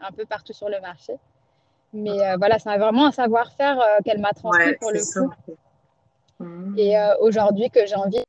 [0.01, 1.13] un peu partout sur le marché.
[1.93, 5.55] Mais euh, voilà, c'est vraiment un savoir-faire euh, qu'elle m'a transmis pour le coup.
[6.39, 6.75] Mm.
[6.77, 8.23] Et euh, aujourd'hui, que j'ai envie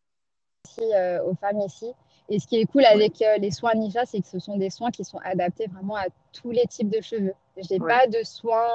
[0.66, 0.90] aussi
[1.26, 1.92] aux femmes ici.
[2.28, 4.90] Et ce qui est cool avec les soins Nisha, c'est que ce sont des soins
[4.90, 7.34] qui sont adaptés vraiment à tous les types de cheveux.
[7.56, 8.68] Je n'ai pas de soins,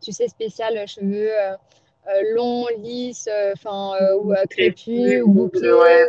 [0.00, 1.30] tu sais, spécial cheveux
[2.34, 6.04] longs, lisses, enfin, ou crépus, ou bouclés.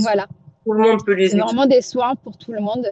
[0.00, 0.26] Voilà.
[0.64, 2.90] Tout le monde peut les C'est vraiment des soins pour tout le monde.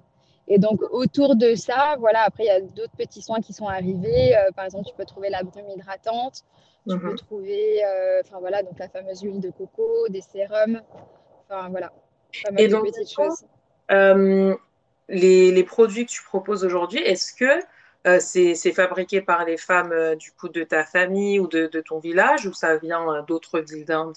[0.48, 3.66] Et donc, autour de ça, voilà, après, il y a d'autres petits soins qui sont
[3.66, 4.34] arrivés.
[4.34, 6.44] Euh, par exemple, tu peux trouver la brume hydratante.
[6.88, 7.16] Tu peux mhm.
[7.16, 10.80] trouver, euh, enfin voilà, donc la fameuse huile de coco, des sérums.
[11.44, 11.92] Enfin, voilà.
[12.56, 13.44] Et donc, petites choses.
[13.90, 14.56] Euh,
[15.10, 17.62] les, les, produits que tu proposes aujourd'hui, est-ce que
[18.20, 22.46] c'est fabriqué par les femmes du coup de ta famille ou de, de ton village
[22.46, 24.16] ou ça vient d'autres villes d'Inde?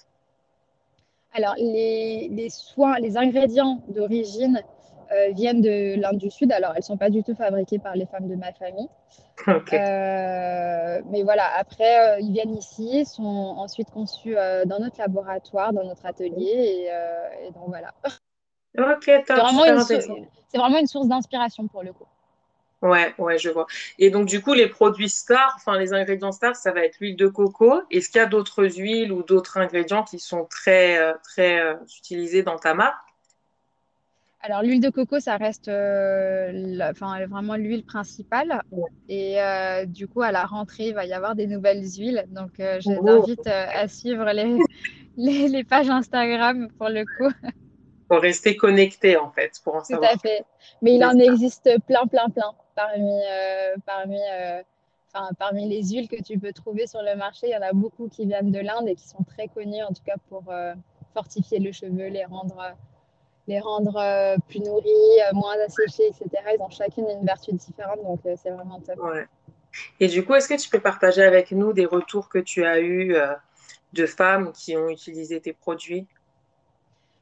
[1.34, 4.62] Alors, les, soins, les ingrédients d'origine
[5.12, 6.52] euh, viennent de l'Inde du Sud.
[6.52, 8.90] Alors, elles ne sont pas du tout fabriquées par les femmes de ma famille.
[9.48, 15.84] Euh, mais voilà, après, euh, ils viennent ici, sont ensuite conçus dans notre laboratoire, dans
[15.84, 16.88] notre atelier.
[17.44, 17.92] Et, donc, voilà.
[18.78, 22.06] Ok, c'est vraiment, une source d'inspiration pour le coup.
[22.82, 23.68] Ouais, ouais, je vois.
[24.00, 27.16] Et donc, du coup, les produits stars, enfin, les ingrédients stars, ça va être l'huile
[27.16, 27.82] de coco.
[27.92, 31.76] Est-ce qu'il y a d'autres huiles ou d'autres ingrédients qui sont très, euh, très euh,
[31.98, 32.98] utilisés dans ta marque?
[34.42, 38.62] Alors, l'huile de coco, ça reste euh, la- enfin, vraiment l'huile principale.
[38.72, 38.92] Ouais.
[39.08, 42.26] Et euh, du coup, à la rentrée, il va y avoir des nouvelles huiles.
[42.30, 44.64] Donc, euh, je Oh, t'invite à suivre les,
[45.18, 47.30] les, les pages Instagram pour le coup.
[48.08, 50.18] faut rester connecté, en fait, pour en Tout à savoir.
[50.18, 50.44] fait.
[50.82, 52.52] Mais il en existe plein, plein, plein.
[52.76, 54.62] Parmi, euh, parmi, euh,
[55.14, 57.74] enfin, parmi les huiles que tu peux trouver sur le marché, il y en a
[57.74, 60.74] beaucoup qui viennent de l'Inde et qui sont très connues, en tout cas pour euh,
[61.14, 62.76] fortifier le cheveu, les rendre,
[63.48, 66.30] les rendre plus nourris, moins asséchés, etc.
[66.56, 69.00] Ils ont chacune une vertu différente, donc c'est vraiment top.
[69.00, 69.28] Ouais.
[70.00, 72.80] Et du coup, est-ce que tu peux partager avec nous des retours que tu as
[72.80, 73.16] eus
[73.94, 76.08] de femmes qui ont utilisé tes produits?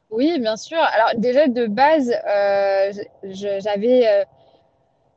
[0.10, 0.80] Oui, bien sûr.
[0.80, 2.92] Alors déjà de base, euh,
[3.24, 4.26] j'avais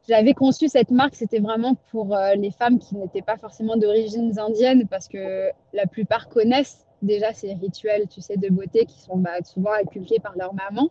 [0.08, 4.36] j'avais conçu cette marque, c'était vraiment pour euh, les femmes qui n'étaient pas forcément d'origine
[4.38, 9.16] indienne, parce que la plupart connaissent déjà ces rituels, tu sais, de beauté qui sont
[9.16, 10.88] bah, souvent inculqués par leur maman.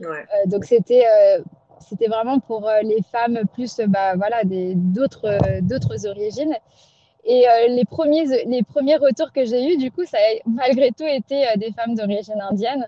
[0.00, 1.42] Ouais, Euh, donc c'était euh,
[1.80, 6.54] c'était vraiment pour les femmes plus bah, voilà, d'autres, d'autres origines.
[7.24, 11.04] Et les, premiers, les premiers retours que j'ai eus, du coup, ça a malgré tout
[11.04, 12.86] été des femmes d'origine indienne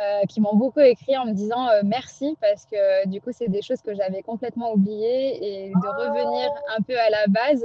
[0.00, 3.48] euh, qui m'ont beaucoup écrit en me disant euh, merci parce que du coup, c'est
[3.48, 7.64] des choses que j'avais complètement oubliées et de revenir un peu à la base,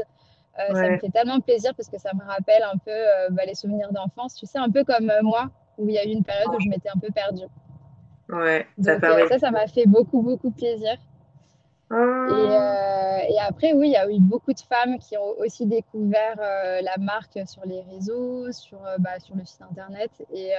[0.59, 3.43] euh, ça me fait tellement plaisir parce que ça me rappelle un peu euh, bah,
[3.45, 4.35] les souvenirs d'enfance.
[4.35, 6.59] Tu sais, un peu comme euh, moi, où il y a eu une période où
[6.59, 7.45] je m'étais un peu perdue.
[8.29, 10.97] ouais, ça Donc euh, ça, ça m'a fait beaucoup, beaucoup plaisir.
[12.27, 15.37] Et, Ah, euh, et après, oui, il y a eu beaucoup de femmes qui ont
[15.39, 20.11] aussi découvert euh, la marque sur les réseaux, sur, euh, bah, sur le site internet.
[20.33, 20.51] Et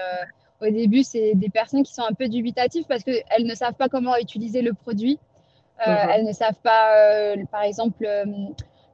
[0.61, 3.89] au début, c'est des personnes qui sont un peu dubitatives parce qu'elles ne savent pas
[3.89, 5.18] comment utiliser le produit.
[5.87, 8.24] Euh, elles ne savent pas, euh, par exemple, euh,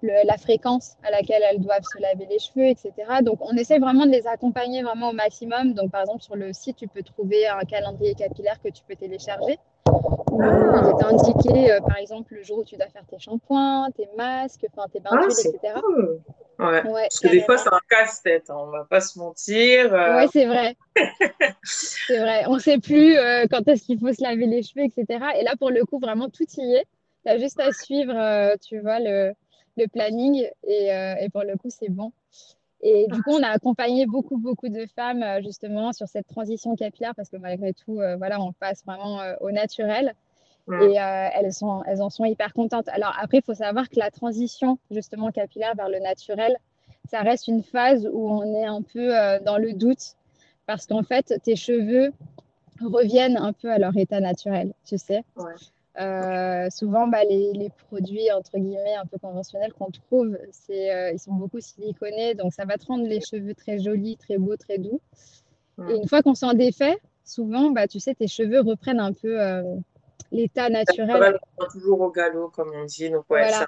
[0.03, 3.23] le- la fréquence à laquelle elles doivent se laver les cheveux, etc.
[3.23, 5.75] Donc, on essaie vraiment de les accompagner vraiment au maximum.
[5.75, 8.97] Donc, par exemple, sur le site, tu peux trouver un calendrier capillaire que tu peux
[8.97, 9.59] télécharger
[10.39, 13.89] où il est indiqué, euh, par exemple, le jour où tu dois faire tes shampoings,
[13.97, 15.75] tes masques, enfin, tes Ah, peintures, c'est etc.
[15.83, 16.21] cool.
[16.59, 16.83] Ouais.
[16.85, 19.93] Ouais, Parce que des fois, c'est un casse-tête, hein, on va pas se mentir.
[19.93, 20.77] euh, Ouais, c'est vrai.
[21.63, 22.45] C'est vrai.
[22.47, 25.05] On ne sait plus euh, quand est-ce qu'il faut se laver les cheveux, etc.
[25.39, 26.85] Et là, pour le coup, vraiment, tout y est.
[27.25, 29.33] Tu as juste à suivre, euh, tu vois, le,
[29.77, 30.49] le planning.
[30.65, 32.13] Et, euh, et pour le coup, c'est bon.
[32.83, 37.15] Et du coup, on a accompagné beaucoup, beaucoup de femmes justement sur cette transition capillaire
[37.17, 40.15] parce que malgré tout, euh, voilà, on passe vraiment euh, au naturel
[40.67, 42.89] mm, et euh, elles, sont, elles en sont hyper contentes.
[42.89, 46.57] Alors après, il faut savoir que la transition justement capillaire vers le naturel,
[47.11, 50.17] ça reste une phase où on est un peu euh, dans le doute
[50.67, 52.13] parce qu'en fait, tes cheveux
[52.81, 55.23] reviennent un peu à leur état naturel, tu sais.
[55.37, 55.53] ouais.
[55.99, 61.19] Euh, souvent, bah, les, les produits entre guillemets un peu conventionnels qu'on trouve, c'est, ils
[61.19, 64.77] sont beaucoup siliconés, donc ça va te rendre les cheveux très jolis, très beaux, très
[64.77, 65.01] doux.
[65.79, 65.91] mm.
[65.91, 69.39] Et une fois qu'on s'en défait, souvent, bah, tu sais, tes cheveux reprennent un peu
[70.37, 71.39] l'état naturel.
[71.59, 73.11] On toujours au galop, comme on dit.
[73.11, 73.61] Donc, ouais, Voilà.
[73.61, 73.67] ça.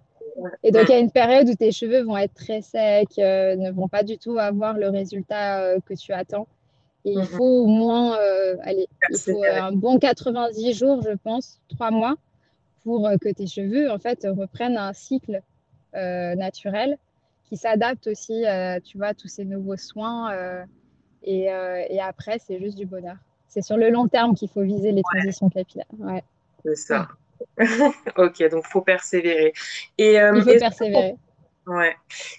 [0.63, 3.57] Et donc, il y a une période où tes cheveux vont être très secs, euh,
[3.57, 6.47] ne vont pas du tout avoir le résultat euh, que tu attends.
[7.05, 7.25] Et il mhm.
[7.25, 12.17] faut au moins, euh, allez, il faut un bon 90 jours, je pense, trois mois,
[12.85, 15.43] pour que tes cheveux, en fait, reprennent un cycle
[15.95, 16.97] naturel
[17.49, 18.45] qui s'adapte aussi,
[18.85, 20.33] tu vois, à tous ces nouveaux soins.
[21.23, 23.17] et, et après, c'est juste du bonheur.
[23.47, 25.87] C'est sur le long terme qu'il faut viser les transitions capillaires.
[25.99, 26.23] Ouais.
[26.65, 27.09] C'est ça.
[28.17, 29.53] Ok, donc faut persévérer.
[29.99, 31.17] Et euh, Il faut pour, persévérer.
[31.67, 31.97] ouais.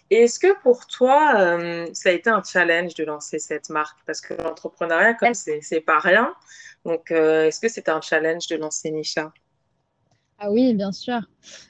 [0.10, 4.00] Est-ce que pour toi, euh, ça a été un challenge de lancer cette marque?
[4.06, 6.36] Parce que l'entrepreneuriat, comme c'est c'est pas rien.
[6.86, 9.34] Donc, euh, est-ce que c'était un challenge de lancer Nisha?
[10.38, 11.20] Ah oui, bien sûr.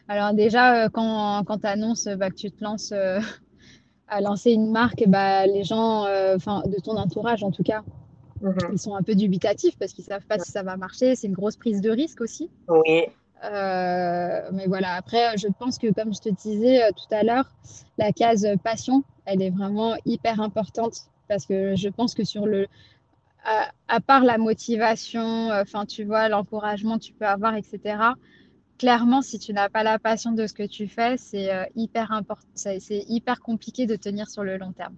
[0.08, 3.20] Alors déjà, euh, quand, quand tu annonces bah, que tu te lances euh,
[4.08, 7.84] à lancer une marque, bah, les gens, euh, enfin de ton entourage en tout cas,
[8.42, 8.58] Mhm.
[8.74, 11.16] ils sont un peu dubitatifs parce qu'ils savent pas si ça va marcher.
[11.16, 12.50] C'est une grosse prise de risque aussi.
[12.68, 13.06] Oui,
[13.44, 17.50] Euh, mais voilà, après, je pense que comme je te disais euh, tout à l'heure,
[17.98, 22.68] la case passion, elle est vraiment hyper importante parce que je pense que sur le,
[23.46, 28.16] à, à part la motivation, euh, enfin, tu vois, l'encouragement que tu peux avoir, etc.
[28.78, 32.48] Clairement, si tu n'as pas la passion de ce que tu fais, c'est hyper important,
[32.56, 34.96] c'est hyper compliqué de tenir sur le long terme.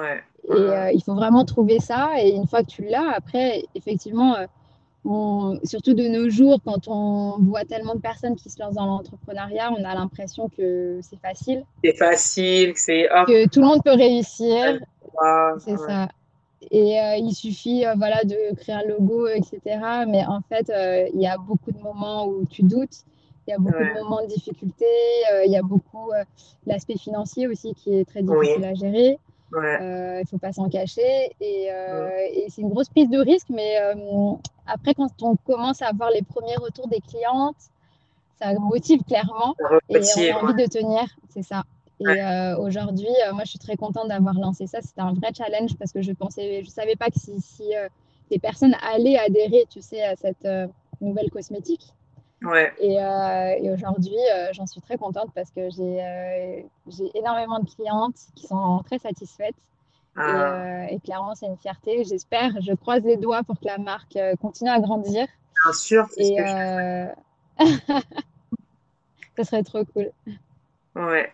[0.00, 0.22] Ouais.
[0.48, 2.10] Et euh, il faut vraiment trouver ça.
[2.22, 4.46] Et une fois que tu l'as, après, effectivement, euh,
[5.06, 8.86] on- surtout de nos jours, quand on voit tellement de personnes qui se lancent dans
[8.86, 13.82] l'entrepreneuriat, on a l'impression que c'est facile, C'est facile, c'est hop, que tout le monde
[13.84, 14.80] peut réussir.
[15.60, 15.78] C'est ouais.
[15.86, 16.08] ça.
[16.70, 19.60] Et euh, il suffit voilà, de créer un logo, etc.
[20.08, 20.72] Mais en fait,
[21.14, 23.04] il y a beaucoup de moments où tu doutes.
[23.46, 24.86] Il y a beaucoup de moments de difficulté,
[25.44, 26.10] il y a beaucoup
[26.66, 29.18] l'aspect financier aussi qui est très difficile à gérer.
[29.56, 31.30] Il ne faut pas s'en cacher.
[31.40, 33.76] Et, et c'est une grosse prise de risque, mais
[34.66, 37.56] après, quand on commence à avoir les premiers retours des clientes,
[38.38, 39.54] ça motive clairement
[39.88, 41.64] et on a envie de tenir, c'est ça.
[42.00, 44.80] Et euh, aujourd'hui, euh, moi, je suis très contente d'avoir lancé ça.
[44.82, 47.88] C'était un vrai challenge parce que je pensais, je savais pas que si, si euh,
[48.30, 50.46] les personnes allaient adhérer, tu sais, à cette
[51.00, 51.92] nouvelle cosmétique.
[52.44, 52.72] Ouais.
[52.78, 54.16] Et, et aujourd'hui,
[54.52, 56.66] j'en suis très contente parce que j'ai
[57.14, 59.54] énormément de clientes qui sont très satisfaites.
[60.16, 60.86] Ah.
[60.88, 62.04] Et, et, clairement, c'est une fierté.
[62.04, 65.26] J'espère, je croise les doigts pour que la marque continue à grandir.
[65.64, 66.06] Bien sûr.
[66.18, 66.36] Et
[67.58, 68.04] ce
[69.36, 70.10] ça serait trop cool.
[70.94, 71.32] Ouais.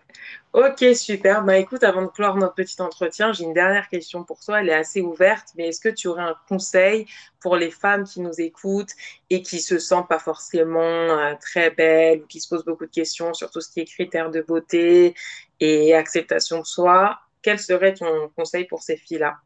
[0.55, 1.45] Ok, super.
[1.45, 4.61] Bah écoute, avant de clore notre petit entretien, j'ai une dernière question pour toi.
[4.61, 7.07] Elle est assez ouverte, mais est-ce que tu aurais un conseil
[7.41, 8.93] pour les femmes qui nous écoutent
[9.29, 12.91] et qui se sentent pas forcément euh, très belles ou qui se posent beaucoup de
[12.91, 15.15] questions sur tout ce qui est critères de beauté
[15.61, 17.19] et acceptation de soi?
[17.43, 19.37] Quel serait ton conseil pour ces filles-là?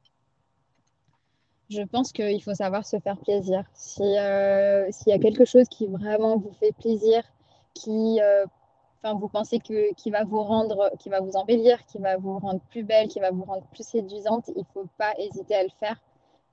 [1.71, 3.65] Je pense qu'il faut savoir se faire plaisir.
[4.01, 7.23] Euh, s'il y a quelque chose qui vraiment vous fait plaisir,
[7.75, 8.47] qui euh,
[9.13, 12.61] vous pensez que, qui va vous rendre, qui va vous embellir, qui va vous rendre
[12.71, 15.69] plus belle, qui va vous rendre plus séduisante, il ne faut pas hésiter à le
[15.79, 16.01] faire.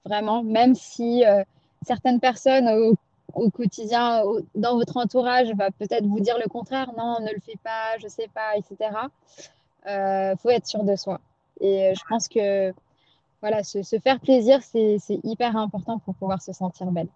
[0.03, 1.43] Vraiment, même si euh,
[1.85, 2.67] certaines personnes
[3.33, 4.23] au, quotidien,
[4.55, 8.05] dans votre entourage, va peut-être vous dire le contraire, non, ne le fais pas, je
[8.05, 8.91] ne sais pas, etc.
[9.85, 11.21] Il euh, faut être sûr de soi.
[11.61, 12.73] Et je pense que
[13.39, 17.07] voilà, se faire plaisir, c'est hyper important pour pouvoir se sentir belle.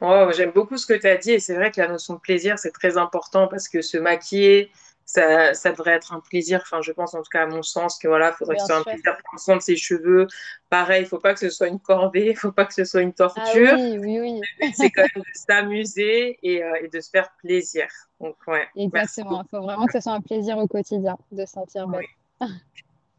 [0.00, 2.20] Oh, j'aime beaucoup ce que tu as dit et c'est vrai que la notion de
[2.20, 4.70] plaisir, c'est très important parce que se maquiller,
[5.06, 6.60] ça, ça, devrait être un plaisir.
[6.62, 8.78] Enfin, je pense en tout cas à mon sens que voilà, faudrait que ce soit
[8.78, 10.26] un plaisir prendre soin de ses cheveux.
[10.70, 13.02] Pareil, il faut pas que ce soit une corvée, il faut pas que ce soit
[13.02, 13.74] une ah torture.
[13.74, 14.72] oui, oui, oui.
[14.74, 17.86] c'est quand même de s'amuser et, euh, et, de se faire plaisir.
[18.20, 18.66] Donc, ouais.
[18.76, 19.42] Exactement.
[19.44, 22.06] Il faut vraiment que ce soit un plaisir au quotidien de sentir belle.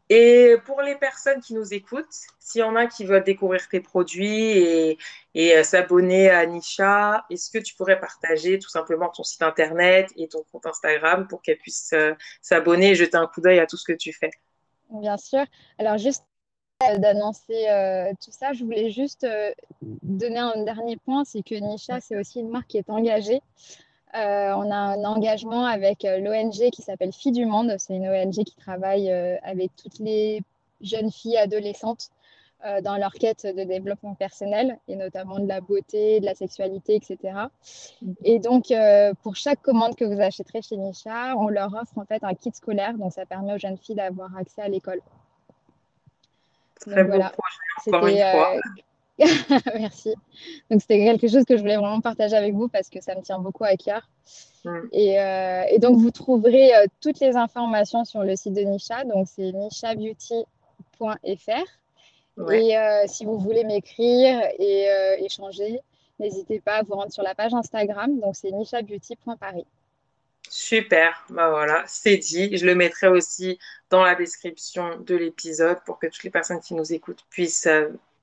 [0.08, 2.06] Et pour les personnes qui nous écoutent,
[2.38, 4.98] s'il y en a qui veulent découvrir tes produits et,
[5.34, 10.12] et euh, s'abonner à Nisha, est-ce que tu pourrais partager tout simplement ton site internet
[10.16, 13.66] et ton compte Instagram pour qu'elles puissent euh, s'abonner et jeter un coup d'œil à
[13.66, 14.30] tout ce que tu fais?
[14.90, 15.44] Bien sûr.
[15.78, 16.24] Alors, juste
[16.84, 19.26] euh, d'annoncer tout ça, je voulais juste
[19.82, 23.40] donner un dernier point, c'est que Nisha, c'est aussi une marque qui est engagée.
[24.14, 27.74] Euh, on a un engagement avec euh, l'ONG qui s'appelle Filles du Monde.
[27.78, 30.42] C'est une ONG qui travaille euh, avec toutes les
[30.80, 32.10] jeunes filles adolescentes
[32.82, 37.38] dans leur quête de développement personnel et notamment de la beauté, de la sexualité, etc.
[38.24, 38.72] Et donc,
[39.22, 42.50] pour chaque commande que vous achèterez chez Nisha, on leur offre en fait un kit
[42.52, 42.94] scolaire.
[42.94, 45.00] Donc, ça permet aux jeunes filles d'avoir accès à l'école.
[46.80, 47.30] Très beau voilà.
[47.86, 48.60] projet, encore
[49.74, 50.14] Merci.
[50.70, 53.22] Donc, c'était quelque chose que je voulais vraiment partager avec vous parce que ça me
[53.22, 54.06] tient beaucoup à cœur.
[54.66, 59.04] Euh, et, donc, vous trouverez euh, toutes les informations sur le site de Nisha.
[59.04, 60.46] Donc, c'est nishabeauty.fr.
[62.52, 64.86] Et euh, si vous voulez m'écrire et
[65.20, 65.80] échanger,
[66.18, 68.20] n'hésitez pas à vous rendre sur la page Instagram.
[68.20, 69.66] Donc, c'est nishabeauty.paris.
[70.48, 72.56] Super, bah voilà, c'est dit.
[72.56, 73.58] Je le mettrai aussi
[73.90, 77.68] dans la description de l'épisode pour que toutes les personnes qui nous écoutent puissent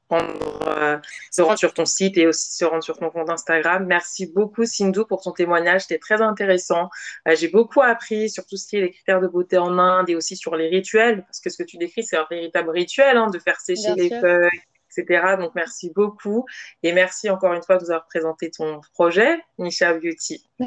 [0.10, 3.86] se rendre sur ton site et aussi se rendre sur ton compte Instagram.
[3.86, 5.82] Merci beaucoup, Sindhu, pour ton témoignage.
[5.82, 6.90] C'était très intéressant.
[7.28, 10.10] Euh, j'ai beaucoup appris sur tout ce qui est les critères de beauté en Inde
[10.10, 13.18] et aussi sur les rituels, parce que ce que tu décris, c'est un véritable rituel
[13.18, 15.36] hein, de faire sécher les feuilles, etc.
[15.40, 16.46] Donc, merci beaucoup.
[16.84, 20.48] Et merci encore une fois de nous avoir présenté ton projet, Nisha Beauty.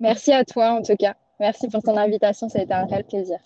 [0.00, 1.14] merci à toi, en tout cas.
[1.40, 2.48] Merci pour ton invitation.
[2.48, 3.38] Ça a été un réel plaisir.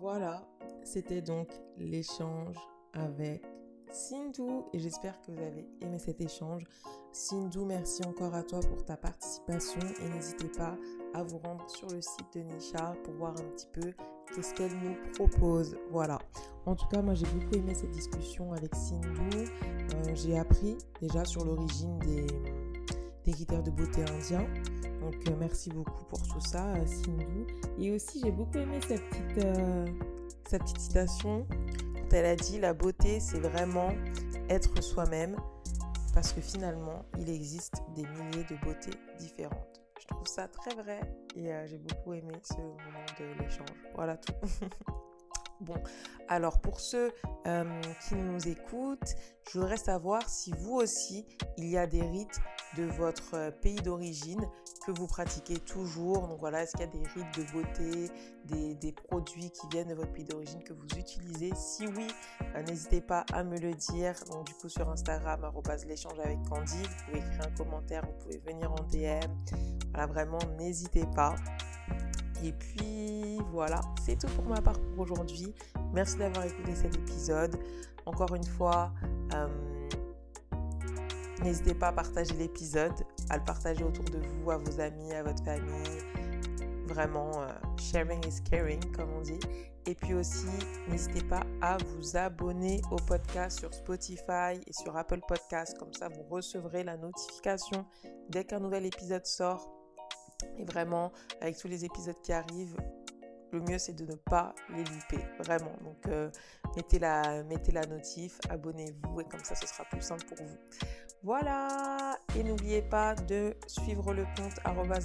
[0.00, 0.42] Voilà,
[0.88, 2.56] c'était donc l'échange
[2.94, 3.42] avec
[3.90, 6.64] Sindhu et j'espère que vous avez aimé cet échange.
[7.12, 10.76] Sindhu, merci encore à toi pour ta participation et n'hésitez pas
[11.14, 13.92] à vous rendre sur le site de Nisha pour voir un petit peu
[14.34, 15.76] qu'est-ce qu'elle nous propose.
[15.90, 16.18] Voilà.
[16.64, 19.30] En tout cas, moi j'ai beaucoup aimé cette discussion avec Sindhu.
[19.34, 22.26] Euh, j'ai appris déjà sur l'origine des,
[23.24, 24.46] des de beauté indiens.
[25.00, 27.46] Donc euh, merci beaucoup pour tout ça, Sindhu.
[27.78, 29.44] Et aussi j'ai beaucoup aimé cette petite...
[29.44, 29.86] Euh,
[30.48, 31.46] sa petite citation
[31.94, 33.90] quand elle a dit la beauté c'est vraiment
[34.48, 35.36] être soi-même
[36.14, 39.80] parce que finalement il existe des milliers de beautés différentes.
[40.00, 41.00] Je trouve ça très vrai
[41.36, 43.68] et euh, j'ai beaucoup aimé ce moment de l'échange.
[43.94, 44.32] Voilà tout.
[45.60, 45.74] Bon,
[46.28, 47.12] alors pour ceux
[47.46, 49.16] euh, qui nous écoutent,
[49.50, 52.40] je voudrais savoir si vous aussi, il y a des rites
[52.76, 54.46] de votre euh, pays d'origine
[54.86, 56.28] que vous pratiquez toujours.
[56.28, 58.10] Donc voilà, est-ce qu'il y a des rites de beauté,
[58.80, 61.50] des, produits qui viennent de votre pays d'origine que vous utilisez?
[61.56, 62.06] Si oui,
[62.54, 64.14] euh, n'hésitez pas à me le dire.
[64.30, 65.50] Donc du coup sur Instagram,
[65.86, 69.32] l'échange avec Candy, vous pouvez écrire un commentaire, vous pouvez venir en DM.
[69.92, 71.34] Voilà, vraiment, n'hésitez pas.
[72.44, 75.54] Et puis voilà, c'est tout pour ma part pour aujourd'hui.
[75.92, 77.58] Merci d'avoir écouté cet épisode.
[78.06, 78.92] Encore une fois,
[79.34, 79.88] euh,
[81.42, 82.92] n'hésitez pas à partager l'épisode,
[83.30, 85.98] à le partager autour de vous, à vos amis, à votre famille.
[86.86, 89.40] Vraiment, euh, sharing is caring, comme on dit.
[89.86, 90.46] Et puis aussi,
[90.88, 95.76] n'hésitez pas à vous abonner au podcast sur Spotify et sur Apple Podcast.
[95.78, 97.86] Comme ça, vous recevrez la notification
[98.28, 99.77] dès qu'un nouvel épisode sort
[100.58, 102.76] et vraiment, avec tous les épisodes qui arrivent,
[103.52, 105.76] le mieux c'est de ne pas les louper, vraiment.
[105.84, 106.30] Donc euh,
[106.76, 110.56] mettez, la, mettez la notif, abonnez-vous et comme ça ce sera plus simple pour vous.
[111.24, 114.54] Voilà, et n'oubliez pas de suivre le compte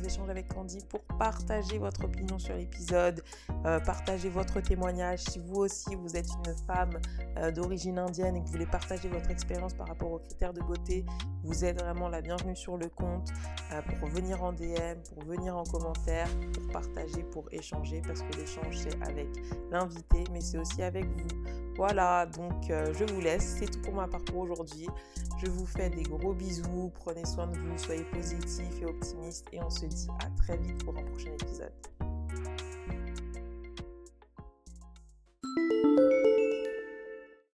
[0.03, 3.23] l'échange avec Candy pour partager votre opinion sur l'épisode,
[3.65, 5.19] euh, partager votre témoignage.
[5.19, 6.99] Si vous aussi vous êtes une femme
[7.37, 10.61] euh, d'origine indienne et que vous voulez partager votre expérience par rapport aux critères de
[10.61, 11.05] beauté,
[11.43, 13.29] vous êtes vraiment la bienvenue sur le compte
[13.99, 18.77] pour venir en DM, pour venir en commentaire, pour partager, pour échanger parce que l'échange
[18.77, 19.27] c'est avec
[19.71, 21.27] l'invité mais c'est aussi avec vous.
[21.75, 24.87] Voilà, donc je vous laisse, c'est tout pour ma parcours aujourd'hui.
[25.43, 29.59] Je vous fais des gros bisous, prenez soin de vous, soyez positifs et optimistes et
[29.61, 31.73] on se dit à très vite pour un prochain épisode.